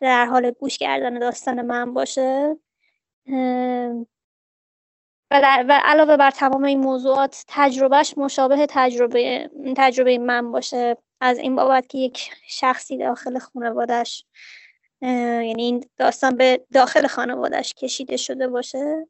[0.01, 2.57] در حال گوش کردن داستان من باشه.
[5.31, 10.97] و, و علاوه بر تمام این موضوعات تجربهش مشابه تجربه تجربه من باشه.
[11.21, 14.25] از این بابت که یک شخصی داخل خانوادهش
[15.03, 19.07] یعنی این داستان به داخل خانوادش کشیده شده باشه.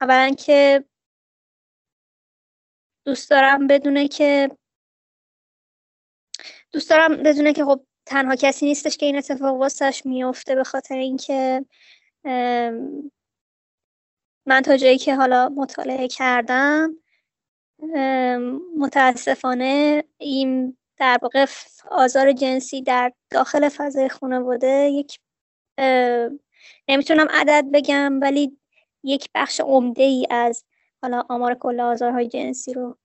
[0.00, 0.84] اولا که
[3.06, 4.50] دوست دارم بدونه که
[6.74, 10.94] دوست دارم بدونه که خب تنها کسی نیستش که این اتفاق واسش میفته به خاطر
[10.94, 11.64] اینکه
[14.46, 16.94] من تا جایی که حالا مطالعه کردم
[18.78, 21.46] متاسفانه این در واقع
[21.90, 25.18] آزار جنسی در داخل فضای خانواده یک
[26.88, 28.58] نمی‌تونم عدد بگم ولی
[29.02, 30.64] یک بخش عمده ای از
[31.02, 32.98] حالا آمار کل آزارهای جنسی رو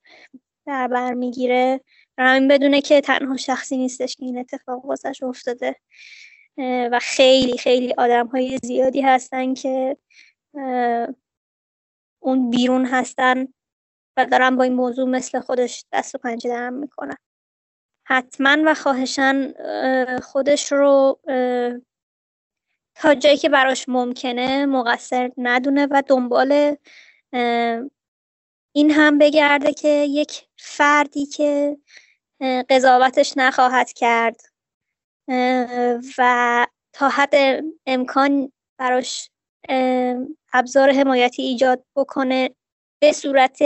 [0.65, 1.81] در بر می‌گیره.
[2.25, 5.75] همین بدونه که تنها شخصی نیستش که این اتفاق واسش افتاده.
[6.91, 9.97] و خیلی خیلی آدم های زیادی هستن که
[12.19, 13.47] اون بیرون هستن
[14.17, 17.17] و دارن با این موضوع مثل خودش دست و پنجه درم می‌کنن.
[18.03, 19.53] حتما و خواهشن
[20.19, 21.19] خودش رو
[22.95, 26.75] تا جایی که براش ممکنه مقصر ندونه و دنبال
[28.71, 31.77] این هم بگرده که یک فردی که
[32.41, 34.41] قضاوتش نخواهد کرد.
[36.17, 37.33] و تا حد
[37.85, 39.29] امکان براش
[40.53, 42.49] ابزار حمایتی ایجاد بکنه
[43.01, 43.59] به صورت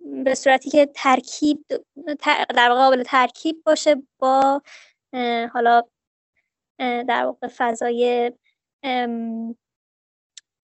[0.00, 1.64] به صورتی که ترکیب
[2.56, 4.62] در قابل ترکیب باشه با
[5.52, 5.82] حالا
[6.78, 8.32] در واقع فضای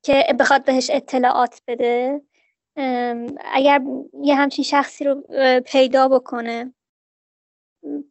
[0.03, 2.23] که بخواد بهش اطلاعات بده.
[3.53, 3.83] اگر
[4.23, 5.23] یه همچین شخصی رو
[5.67, 6.75] پیدا بکنه.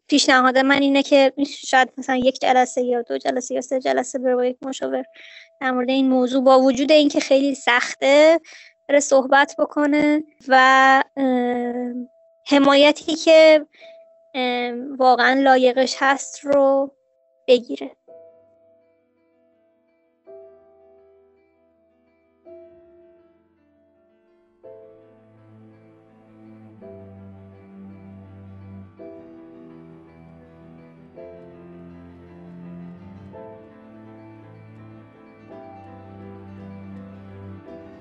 [0.08, 1.34] پیشنهاد من اینه که
[1.68, 5.04] شاید مثلا یک جلسه یا دو جلسه یا سه جلسه بره با یک مشاور
[5.62, 8.40] در مورد این موضوع با وجود اینکه خیلی سخته
[8.90, 11.04] بره صحبت بکنه و
[12.48, 13.66] حمایتی که
[14.98, 16.92] واقعا لایقش هست رو
[17.48, 17.97] بگیره.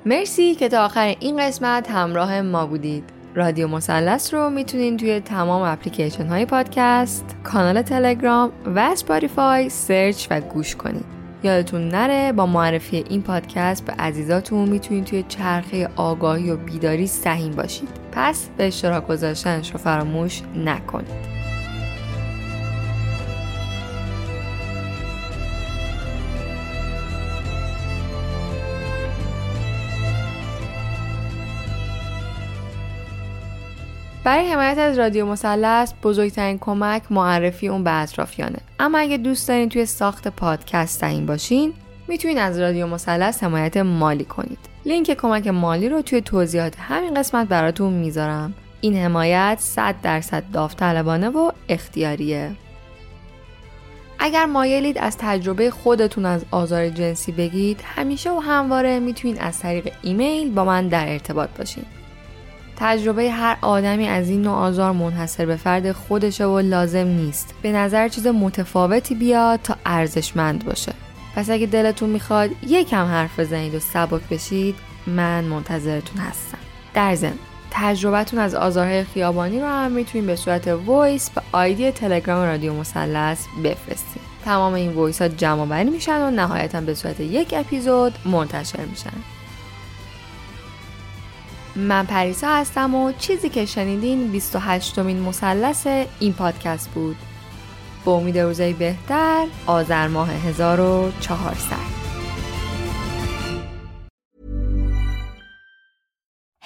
[0.06, 3.04] مرسی که تا آخر این قسمت همراه ما بودید
[3.34, 10.40] رادیو مثلث رو می‌تونین توی تمام اپلیکیشن های پادکست، کانال تلگرام و Spotify search و
[10.40, 11.04] گوش کنید.
[11.42, 17.52] یادتون نره با معرفی این پادکست به عزیزاتون می‌تونید توی چرخه آگاهی و بیداری سهیم
[17.52, 17.88] باشید.
[18.12, 21.35] پس به اشتراک گذاشتنش رو فراموش نکنید.
[34.26, 38.58] برای حمایت از رادیو مثلث بزرگترین کمک معرفی اون به اطرافیانه.
[38.80, 41.72] اما اگه دوست دارین توی ساخت پادکست تعیین باشین
[42.08, 44.58] می‌تونین از رادیو مثلث حمایت مالی کنید.
[44.86, 48.54] لینک کمک مالی رو توی توضیحات همین قسمت براتون می‌ذارم.
[48.80, 52.50] این حمایت 100 درصد داوطلبانه و اختیاریه.
[54.18, 59.92] اگر مایلید از تجربه خودتون از آزار جنسی بگید همیشه و همواره می‌تونید از طریق
[60.02, 61.84] ایمیل با من در ارتباط باشین.
[62.76, 67.54] تجربه هر آدمی از این نوع آزار منحصر به فرد خودشه و لازم نیست.
[67.62, 70.92] به نظر چیز متفاوتی بیاد تا ارزشمند باشه.
[71.36, 74.74] پس اگه دلتون می‌خواد یکم حرف بزنید و سبک بشید
[75.06, 76.58] من منتظرتون هستم.
[76.94, 77.32] در ضمن
[77.70, 83.46] تجربتون از آزارهای خیابانی رو هم می‌تونید به صورت voice به آیدی تلگرام رادیو مثلث
[83.64, 84.22] بفرستید.
[84.44, 89.35] تمام این voice ها جمع میشن و نهایتا به صورت یک اپیزود منتشر میشن.
[91.76, 95.86] من پریسا هستم و چیزی که شنیدین 28 مین مثلث
[96.20, 97.16] این پادکست بود
[98.04, 101.76] با امید روزای بهتر آذر ماه 1400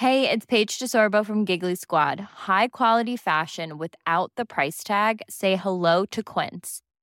[0.00, 2.20] Hey, it's Paige DeSorbo from Giggly Squad.
[2.48, 5.20] High quality fashion without the price tag.
[5.28, 6.80] Say hello to Quince.